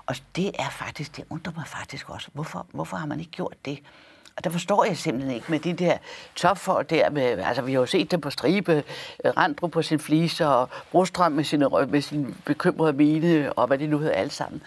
Og 0.05 0.15
det 0.35 0.51
er 0.59 0.69
faktisk, 0.69 1.17
det 1.17 1.25
undrer 1.29 1.53
mig 1.55 1.67
faktisk 1.67 2.09
også. 2.09 2.29
Hvorfor, 2.33 2.65
hvorfor 2.71 2.97
har 2.97 3.05
man 3.05 3.19
ikke 3.19 3.31
gjort 3.31 3.55
det? 3.65 3.79
Og 4.37 4.43
der 4.43 4.49
forstår 4.49 4.85
jeg 4.85 4.97
simpelthen 4.97 5.35
ikke 5.35 5.45
med 5.49 5.59
de 5.59 5.73
der 5.73 5.97
topfolk 6.35 6.89
der. 6.89 7.09
Med, 7.09 7.23
altså, 7.23 7.61
vi 7.61 7.73
har 7.73 7.79
jo 7.79 7.85
set 7.85 8.11
dem 8.11 8.21
på 8.21 8.29
stribe. 8.29 8.83
Øh, 9.25 9.31
Randrup 9.37 9.71
på 9.71 9.81
sin 9.81 9.99
fliser, 9.99 10.45
og 10.45 10.69
Brostrøm 10.91 11.31
med 11.31 11.43
sin, 11.43 11.59
med 11.89 12.01
sin 12.01 12.35
bekymrede 12.45 12.93
mine, 12.93 13.53
og 13.53 13.67
hvad 13.67 13.77
det 13.77 13.89
nu 13.89 13.97
hedder 13.97 14.13
alle 14.13 14.31
sammen. 14.31 14.61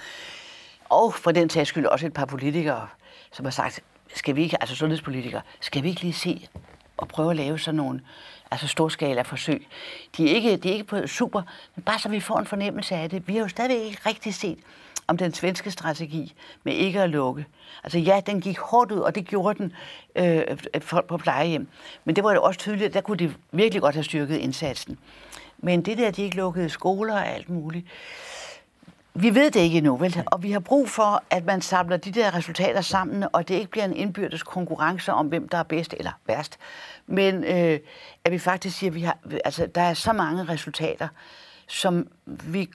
Og 0.88 1.14
for 1.14 1.32
den 1.32 1.50
sags 1.50 1.68
skyld 1.68 1.86
også 1.86 2.06
et 2.06 2.12
par 2.12 2.24
politikere, 2.24 2.88
som 3.32 3.44
har 3.44 3.50
sagt, 3.50 3.80
skal 4.14 4.36
vi 4.36 4.42
ikke, 4.42 4.56
altså 4.60 4.76
sundhedspolitikere, 4.76 5.42
skal 5.60 5.82
vi 5.82 5.88
ikke 5.88 6.00
lige 6.00 6.12
se 6.12 6.48
og 6.96 7.08
prøve 7.08 7.30
at 7.30 7.36
lave 7.36 7.58
sådan 7.58 7.76
nogle 7.76 8.00
altså 8.50 8.68
storskala 8.68 9.22
forsøg. 9.22 9.66
De 10.16 10.30
er 10.30 10.34
ikke, 10.34 10.56
de 10.56 10.68
er 10.68 10.72
ikke 10.72 10.84
på 10.84 11.06
super, 11.06 11.42
men 11.74 11.82
bare 11.82 11.98
så 11.98 12.08
vi 12.08 12.20
får 12.20 12.38
en 12.38 12.46
fornemmelse 12.46 12.94
af 12.94 13.10
det. 13.10 13.28
Vi 13.28 13.32
har 13.32 13.40
jo 13.40 13.48
stadig 13.48 13.84
ikke 13.84 14.00
rigtig 14.06 14.34
set, 14.34 14.58
om 15.06 15.16
den 15.16 15.34
svenske 15.34 15.70
strategi 15.70 16.34
med 16.64 16.72
ikke 16.72 17.02
at 17.02 17.10
lukke. 17.10 17.46
Altså 17.84 17.98
ja, 17.98 18.20
den 18.26 18.40
gik 18.40 18.58
hårdt 18.58 18.92
ud, 18.92 18.98
og 18.98 19.14
det 19.14 19.26
gjorde 19.26 19.58
den 19.58 19.72
øh, 20.16 20.42
folk 20.80 21.06
på 21.06 21.16
plejehjem. 21.16 21.68
Men 22.04 22.16
det 22.16 22.24
var 22.24 22.32
jo 22.32 22.42
også 22.42 22.60
tydeligt, 22.60 22.86
at 22.86 22.94
der 22.94 23.00
kunne 23.00 23.16
de 23.16 23.34
virkelig 23.52 23.82
godt 23.82 23.94
have 23.94 24.04
styrket 24.04 24.36
indsatsen. 24.36 24.98
Men 25.58 25.82
det 25.82 25.98
der, 25.98 26.10
de 26.10 26.22
ikke 26.22 26.36
lukkede 26.36 26.68
skoler 26.68 27.14
og 27.14 27.28
alt 27.28 27.48
muligt, 27.48 27.86
vi 29.18 29.34
ved 29.34 29.50
det 29.50 29.60
ikke 29.60 29.78
endnu, 29.78 29.96
vel? 29.96 30.22
Og 30.26 30.42
vi 30.42 30.52
har 30.52 30.60
brug 30.60 30.88
for, 30.88 31.22
at 31.30 31.44
man 31.44 31.60
samler 31.60 31.96
de 31.96 32.10
der 32.10 32.34
resultater 32.34 32.80
sammen, 32.80 33.24
og 33.32 33.48
det 33.48 33.54
ikke 33.54 33.70
bliver 33.70 33.84
en 33.84 33.96
indbyrdes 33.96 34.42
konkurrence 34.42 35.12
om, 35.12 35.26
hvem 35.26 35.48
der 35.48 35.58
er 35.58 35.62
bedst 35.62 35.94
eller 35.98 36.10
værst. 36.26 36.58
Men 37.06 37.44
øh, 37.44 37.80
at 38.24 38.32
vi 38.32 38.38
faktisk 38.38 38.78
siger, 38.78 38.90
at 38.90 38.94
vi 38.94 39.00
har, 39.00 39.18
altså, 39.44 39.66
der 39.66 39.80
er 39.80 39.94
så 39.94 40.12
mange 40.12 40.44
resultater, 40.44 41.08
som 41.66 42.08
vi 42.26 42.70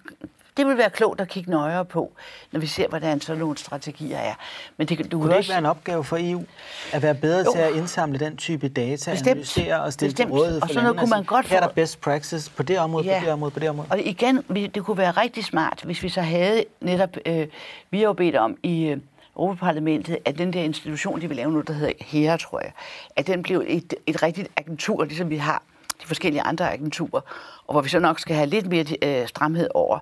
det 0.58 0.68
vil 0.68 0.78
være 0.78 0.90
klogt 0.90 1.22
at 1.22 1.28
kigge 1.28 1.52
nøjere 1.52 1.86
på, 1.86 2.12
når 2.52 2.60
vi 2.60 2.68
ser, 2.68 2.88
hvordan 2.88 3.22
sådan 3.22 3.40
nogle 3.40 3.58
strategier 3.58 4.18
er. 4.18 4.34
Men 4.78 4.88
det, 4.88 5.12
du 5.12 5.20
Kunne 5.20 5.30
det 5.30 5.38
også... 5.38 5.38
ikke 5.38 5.50
være 5.50 5.60
en 5.60 5.66
opgave 5.66 6.04
for 6.04 6.18
EU 6.20 6.44
at 6.92 7.02
være 7.02 7.16
bedre 7.16 7.44
jo. 7.46 7.52
til 7.52 7.60
at 7.60 7.76
indsamle 7.76 8.20
den 8.20 8.38
type 8.38 8.68
data, 8.68 9.12
Bestemt. 9.12 9.28
analysere 9.28 9.82
og 9.82 9.94
stille 9.94 10.12
Bestemt. 10.12 10.28
til 10.28 10.38
rådighed 10.38 10.60
for 10.60 10.66
og 10.66 10.70
sådan 10.70 10.84
noget 10.84 11.00
kunne 11.00 11.10
man 11.10 11.24
godt 11.24 11.48
Her 11.48 11.58
er 11.58 11.68
der 11.68 11.74
best 11.74 12.02
practice 12.02 12.52
på 12.52 12.64
det 12.64 12.80
område, 12.80 13.06
ja. 13.06 13.20
på 13.20 13.26
det 13.26 13.34
område, 13.34 13.52
på 13.52 13.60
det 13.60 13.70
område. 13.70 13.88
Og 13.92 14.00
igen, 14.00 14.38
det 14.76 14.86
kunne 14.86 14.98
være 14.98 15.12
rigtig 15.12 15.46
smart, 15.46 15.82
hvis 15.84 16.04
vi 16.04 16.10
så 16.10 16.22
havde 16.22 16.64
netop, 16.82 17.18
øh, 17.26 17.48
vi 17.90 17.98
har 17.98 18.06
jo 18.06 18.14
bedt 18.14 18.36
om 18.36 18.58
i, 18.64 18.86
øh, 18.86 18.98
Europaparlamentet, 19.36 20.18
at 20.26 20.38
den 20.38 20.54
der 20.54 20.62
institution, 20.62 21.22
de 21.22 21.28
vil 21.28 21.38
lave 21.38 21.52
nu, 21.52 21.62
der 21.62 21.74
hedder 21.74 21.94
HERA, 22.00 22.38
tror 22.38 22.60
jeg, 22.60 22.72
at 23.16 23.28
den 23.28 23.44
blev 23.44 23.64
et, 23.68 23.94
et 24.08 24.24
rigtigt 24.24 24.48
agentur, 24.58 25.04
ligesom 25.04 25.30
vi 25.30 25.38
har 25.38 25.64
de 26.02 26.08
forskellige 26.08 26.42
andre 26.42 26.74
agenturer, 26.74 27.22
og 27.68 27.74
hvor 27.74 27.82
vi 27.82 27.90
så 27.90 28.00
nok 28.00 28.20
skal 28.20 28.36
have 28.36 28.50
lidt 28.50 28.68
mere 28.68 28.86
øh, 29.02 29.28
stramhed 29.28 29.68
over, 29.74 30.00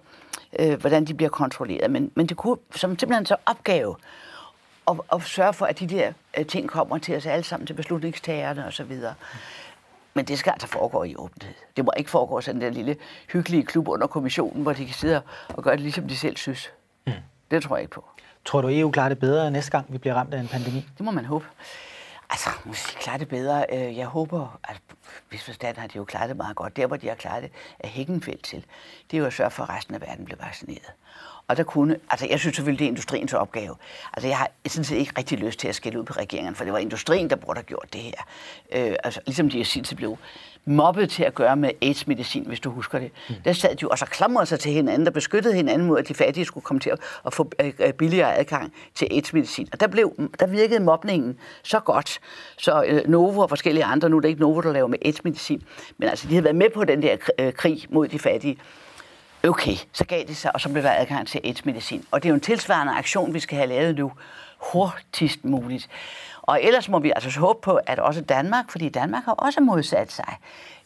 øh, 0.59 0.79
hvordan 0.79 1.05
de 1.05 1.13
bliver 1.13 1.29
kontrolleret. 1.29 1.91
Men, 1.91 2.11
men 2.15 2.25
det 2.25 2.37
kunne 2.37 2.57
som 2.75 2.99
simpelthen 2.99 3.25
så 3.25 3.35
opgave 3.45 3.95
at, 4.87 4.95
at 5.13 5.23
sørge 5.23 5.53
for, 5.53 5.65
at 5.65 5.79
de 5.79 5.87
der 5.87 6.13
øh, 6.37 6.45
ting 6.45 6.69
kommer 6.69 6.97
til 6.97 7.15
os 7.15 7.25
alle 7.25 7.43
sammen, 7.43 7.67
til 7.67 7.73
beslutningstagerne 7.73 8.65
osv. 8.65 8.99
Men 10.13 10.25
det 10.25 10.39
skal 10.39 10.51
altså 10.51 10.67
foregå 10.67 11.03
i 11.03 11.15
åbenhed. 11.15 11.55
Det 11.77 11.85
må 11.85 11.91
ikke 11.97 12.09
foregå 12.09 12.41
sådan 12.41 12.61
den 12.61 12.73
lille 12.73 12.97
hyggelige 13.33 13.65
klub 13.65 13.87
under 13.87 14.07
kommissionen, 14.07 14.63
hvor 14.63 14.73
de 14.73 14.85
kan 14.85 14.95
sidde 14.95 15.21
og 15.49 15.63
gøre 15.63 15.73
det, 15.73 15.81
ligesom 15.81 16.07
de 16.07 16.17
selv 16.17 16.37
synes. 16.37 16.69
Mm. 17.07 17.13
Det 17.51 17.63
tror 17.63 17.75
jeg 17.75 17.81
ikke 17.81 17.93
på. 17.93 18.05
Tror 18.45 18.61
du, 18.61 18.69
EU 18.71 18.91
klarer 18.91 19.09
det 19.09 19.19
bedre 19.19 19.51
næste 19.51 19.71
gang, 19.71 19.85
vi 19.89 19.97
bliver 19.97 20.13
ramt 20.13 20.33
af 20.33 20.39
en 20.39 20.47
pandemi? 20.47 20.85
Det 20.97 21.05
må 21.05 21.11
man 21.11 21.25
håbe. 21.25 21.45
Altså, 22.29 22.49
måske 22.65 22.99
klarer 22.99 23.17
det 23.17 23.27
bedre. 23.27 23.65
Øh, 23.73 23.97
jeg 23.97 24.07
håber, 24.07 24.59
at 24.63 24.81
hvis 25.29 25.43
forstand 25.43 25.77
har 25.77 25.87
de 25.87 25.97
jo 25.97 26.03
klaret 26.03 26.29
det 26.29 26.37
meget 26.37 26.55
godt. 26.55 26.75
Der, 26.75 26.87
hvor 26.87 26.97
de 26.97 27.07
har 27.07 27.15
klaret 27.15 27.43
det, 27.43 27.51
er 27.79 27.87
Hækkenfeldt 27.87 28.43
til. 28.43 28.65
Det 29.11 29.17
er 29.17 29.21
jo 29.21 29.25
at 29.25 29.33
sørge 29.33 29.51
for, 29.51 29.63
at 29.63 29.69
resten 29.69 29.95
af 29.95 30.01
verden 30.01 30.25
bliver 30.25 30.45
vaccineret. 30.45 30.91
Og 31.47 31.57
der 31.57 31.63
kunne, 31.63 31.95
altså 32.09 32.27
jeg 32.29 32.39
synes 32.39 32.55
selvfølgelig, 32.55 32.79
det 32.79 32.85
er 32.85 32.89
industriens 32.89 33.33
opgave. 33.33 33.75
Altså 34.13 34.27
jeg 34.27 34.37
har 34.37 34.51
sådan 34.67 34.83
set 34.83 34.95
ikke 34.95 35.13
rigtig 35.17 35.37
lyst 35.37 35.59
til 35.59 35.67
at 35.67 35.75
skælde 35.75 35.99
ud 35.99 36.03
på 36.03 36.13
regeringen, 36.13 36.55
for 36.55 36.63
det 36.63 36.73
var 36.73 36.79
industrien, 36.79 37.29
der 37.29 37.35
burde 37.35 37.57
have 37.57 37.65
gjort 37.65 37.89
det 37.93 38.01
her. 38.01 38.25
Øh, 38.71 38.95
altså 39.03 39.21
ligesom 39.25 39.49
de 39.49 39.59
i 39.59 39.63
sin 39.63 39.85
blev 39.95 40.17
mobbet 40.69 41.09
til 41.09 41.23
at 41.23 41.35
gøre 41.35 41.55
med 41.55 41.69
AIDS-medicin, 41.81 42.43
hvis 42.47 42.59
du 42.59 42.69
husker 42.69 42.99
det. 42.99 43.11
Mm. 43.29 43.35
Der 43.45 43.53
sad 43.53 43.69
de 43.69 43.77
jo 43.81 43.87
og 43.87 43.97
så 43.97 44.05
klamrede 44.05 44.45
sig 44.45 44.59
til 44.59 44.71
hinanden, 44.71 45.05
der 45.05 45.11
beskyttede 45.11 45.53
hinanden 45.55 45.87
mod, 45.87 45.99
at 45.99 46.07
de 46.07 46.13
fattige 46.13 46.45
skulle 46.45 46.63
komme 46.63 46.79
til 46.79 46.91
at 47.25 47.33
få 47.33 47.51
øh, 47.61 47.73
øh, 47.79 47.93
billigere 47.93 48.37
adgang 48.37 48.73
til 48.95 49.07
AIDS-medicin. 49.11 49.67
Og 49.73 49.79
der, 49.79 49.87
blev, 49.87 50.13
der 50.39 50.47
virkede 50.47 50.79
mobningen 50.79 51.37
så 51.63 51.79
godt, 51.79 52.19
så 52.57 52.83
øh, 52.87 53.07
Novo 53.07 53.41
og 53.41 53.49
forskellige 53.49 53.83
andre, 53.83 54.09
nu 54.09 54.17
er 54.17 54.21
det 54.21 54.29
ikke 54.29 54.41
Novo, 54.41 54.61
der 54.61 54.73
laver 54.73 54.87
med 54.87 54.97
AIDS-medicin, 55.05 55.63
men 55.97 56.09
altså 56.09 56.27
de 56.27 56.33
havde 56.33 56.43
været 56.43 56.55
med 56.55 56.69
på 56.69 56.83
den 56.83 57.01
der 57.01 57.15
øh, 57.39 57.53
krig 57.53 57.85
mod 57.89 58.07
de 58.07 58.19
fattige. 58.19 58.57
Okay, 59.43 59.75
så 59.93 60.05
gav 60.05 60.23
det 60.27 60.37
sig, 60.37 60.51
og 60.53 60.61
så 60.61 60.69
blev 60.69 60.83
der 60.83 60.91
adgang 60.91 61.27
til 61.27 61.41
AIDS-medicin. 61.43 62.05
Og 62.11 62.23
det 62.23 62.29
er 62.29 62.29
jo 62.29 62.35
en 62.35 62.41
tilsvarende 62.41 62.93
aktion, 62.93 63.33
vi 63.33 63.39
skal 63.39 63.57
have 63.57 63.69
lavet 63.69 63.95
nu, 63.95 64.11
hurtigst 64.59 65.45
muligt. 65.45 65.89
Og 66.41 66.63
ellers 66.63 66.89
må 66.89 66.99
vi 66.99 67.11
altså 67.15 67.39
håbe 67.39 67.61
på, 67.61 67.79
at 67.85 67.99
også 67.99 68.21
Danmark, 68.21 68.71
fordi 68.71 68.89
Danmark 68.89 69.25
har 69.25 69.33
også 69.33 69.61
modsat 69.61 70.11
sig 70.11 70.37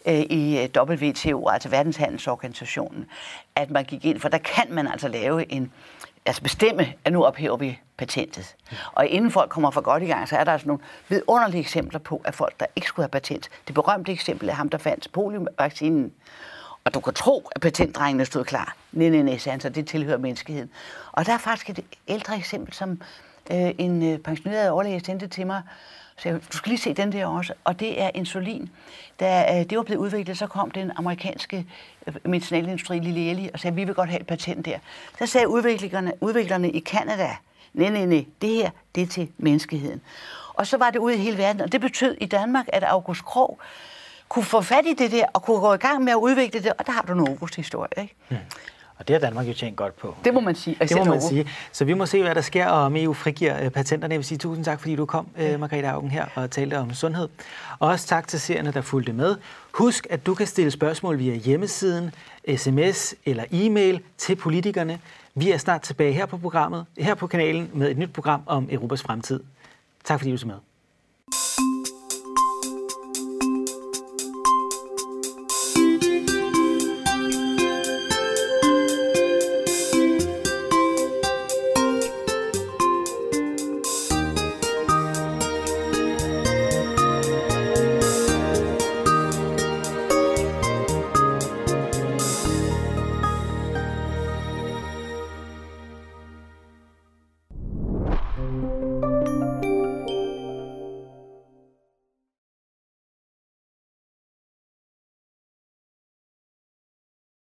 øh, 0.05 0.19
i 0.19 0.59
øh, 0.61 0.69
WTO, 0.77 1.47
altså 1.47 1.69
Verdenshandelsorganisationen, 1.69 3.05
at 3.55 3.71
man 3.71 3.85
gik 3.85 4.05
ind, 4.05 4.19
for 4.19 4.29
der 4.29 4.37
kan 4.37 4.65
man 4.69 4.87
altså 4.87 5.07
lave 5.07 5.51
en, 5.51 5.71
altså 6.25 6.41
bestemme, 6.41 6.93
at 7.05 7.13
nu 7.13 7.23
ophæver 7.23 7.57
vi 7.57 7.79
patentet. 7.97 8.55
Og 8.93 9.07
inden 9.07 9.31
folk 9.31 9.49
kommer 9.49 9.71
for 9.71 9.81
godt 9.81 10.03
i 10.03 10.05
gang, 10.05 10.29
så 10.29 10.37
er 10.37 10.43
der 10.43 10.51
altså 10.51 10.67
nogle 10.67 10.83
vidunderlige 11.09 11.61
eksempler 11.61 11.99
på, 11.99 12.21
at 12.25 12.35
folk, 12.35 12.59
der 12.59 12.65
ikke 12.75 12.87
skulle 12.87 13.03
have 13.03 13.09
patent, 13.09 13.49
det 13.67 13.75
berømte 13.75 14.11
eksempel 14.11 14.49
er 14.49 14.53
ham, 14.53 14.69
der 14.69 14.77
fandt 14.77 15.07
poliovaccinen, 15.13 16.13
og 16.85 16.93
du 16.93 16.99
kan 16.99 17.13
tro, 17.13 17.49
at 17.51 17.61
patentdrengene 17.61 18.25
stod 18.25 18.43
klar. 18.43 18.75
Nej, 18.91 19.09
nej, 19.09 19.21
nej, 19.21 19.59
så 19.59 19.69
det 19.69 19.87
tilhører 19.87 20.17
menneskeheden. 20.17 20.69
Og 21.11 21.25
der 21.25 21.33
er 21.33 21.37
faktisk 21.37 21.69
et 21.69 21.79
ældre 22.07 22.37
eksempel, 22.37 22.73
som 22.73 23.01
øh, 23.51 23.71
en 23.77 24.13
øh, 24.13 24.19
pensioneret 24.19 24.69
overlæge 24.69 24.99
sendte 25.05 25.27
til 25.27 25.47
mig. 25.47 25.61
Så 26.17 26.29
jeg, 26.29 26.39
du 26.53 26.57
skal 26.57 26.69
lige 26.69 26.79
se 26.79 26.93
den 26.93 27.11
der 27.11 27.25
også. 27.25 27.53
Og 27.63 27.79
det 27.79 28.01
er 28.01 28.09
insulin. 28.13 28.69
Da 29.19 29.59
øh, 29.59 29.69
det 29.69 29.77
var 29.77 29.83
blevet 29.83 29.99
udviklet, 30.01 30.37
så 30.37 30.47
kom 30.47 30.71
den 30.71 30.91
amerikanske 30.95 31.65
øh, 32.07 32.15
medicinalindustri 32.25 32.99
Lille 32.99 33.31
Eli 33.31 33.49
og 33.53 33.59
sagde, 33.59 33.75
vi 33.75 33.83
vil 33.83 33.95
godt 33.95 34.09
have 34.09 34.19
et 34.19 34.27
patent 34.27 34.65
der. 34.65 34.77
Så 35.19 35.25
sagde 35.25 35.47
udviklerne, 35.47 36.11
udviklerne 36.21 36.71
i 36.71 36.79
Kanada, 36.79 37.29
nej, 37.73 37.89
nej, 37.89 38.05
nej, 38.05 38.25
det 38.41 38.49
her, 38.49 38.69
det 38.95 39.03
er 39.03 39.07
til 39.07 39.29
menneskeheden. 39.37 40.01
Og 40.53 40.67
så 40.67 40.77
var 40.77 40.89
det 40.89 40.99
ude 40.99 41.15
i 41.15 41.17
hele 41.17 41.37
verden, 41.37 41.61
og 41.61 41.71
det 41.71 41.81
betød 41.81 42.17
i 42.21 42.25
Danmark, 42.25 42.65
at 42.73 42.83
August 42.83 43.25
Krog 43.25 43.59
kunne 44.29 44.45
få 44.45 44.61
fat 44.61 44.85
i 44.85 44.93
det 44.93 45.11
der, 45.11 45.25
og 45.33 45.43
kunne 45.43 45.59
gå 45.59 45.73
i 45.73 45.77
gang 45.77 46.03
med 46.03 46.11
at 46.11 46.17
udvikle 46.17 46.63
det, 46.63 46.73
og 46.77 46.85
der 46.85 46.91
har 46.91 47.01
du 47.01 47.13
Novos 47.13 47.55
historie, 47.55 47.89
ikke? 47.97 48.15
Mm. 48.29 48.37
Og 49.03 49.07
det 49.07 49.13
har 49.13 49.19
Danmark 49.19 49.47
jo 49.47 49.53
tjent 49.53 49.75
godt 49.75 49.97
på. 49.97 50.15
Det 50.23 50.33
må 50.33 50.39
man 50.39 50.55
sige. 50.55 50.77
Det 50.79 50.97
må 50.97 51.03
man 51.03 51.21
sige. 51.21 51.47
Så 51.71 51.85
vi 51.85 51.93
må 51.93 52.05
se, 52.05 52.21
hvad 52.21 52.35
der 52.35 52.41
sker, 52.41 52.67
og 52.67 52.81
om 52.81 52.95
EU 52.95 53.13
frigiver 53.13 53.63
øh, 53.63 53.69
patenterne. 53.69 54.11
Jeg 54.11 54.19
vil 54.19 54.25
sige 54.25 54.37
tusind 54.37 54.65
tak, 54.65 54.79
fordi 54.79 54.95
du 54.95 55.05
kom, 55.05 55.27
øh, 55.37 55.59
Margrethe 55.59 55.89
Augen, 55.89 56.11
her 56.11 56.25
og 56.35 56.51
talte 56.51 56.77
om 56.77 56.93
sundhed. 56.93 57.29
Og 57.79 57.89
også 57.89 58.07
tak 58.07 58.27
til 58.27 58.39
seerne, 58.39 58.71
der 58.71 58.81
fulgte 58.81 59.13
med. 59.13 59.35
Husk, 59.71 60.07
at 60.09 60.25
du 60.25 60.33
kan 60.33 60.47
stille 60.47 60.71
spørgsmål 60.71 61.19
via 61.19 61.35
hjemmesiden, 61.35 62.11
sms 62.55 63.15
eller 63.25 63.43
e-mail 63.51 64.01
til 64.17 64.35
politikerne. 64.35 64.99
Vi 65.35 65.51
er 65.51 65.57
snart 65.57 65.81
tilbage 65.81 66.13
her 66.13 66.25
på 66.25 66.37
programmet, 66.37 66.85
her 66.97 67.15
på 67.15 67.27
kanalen 67.27 67.69
med 67.73 67.91
et 67.91 67.97
nyt 67.97 68.13
program 68.13 68.41
om 68.45 68.67
Europas 68.71 69.01
fremtid. 69.01 69.39
Tak 70.03 70.19
fordi 70.19 70.31
du 70.31 70.37
så 70.37 70.47
med. 70.47 70.55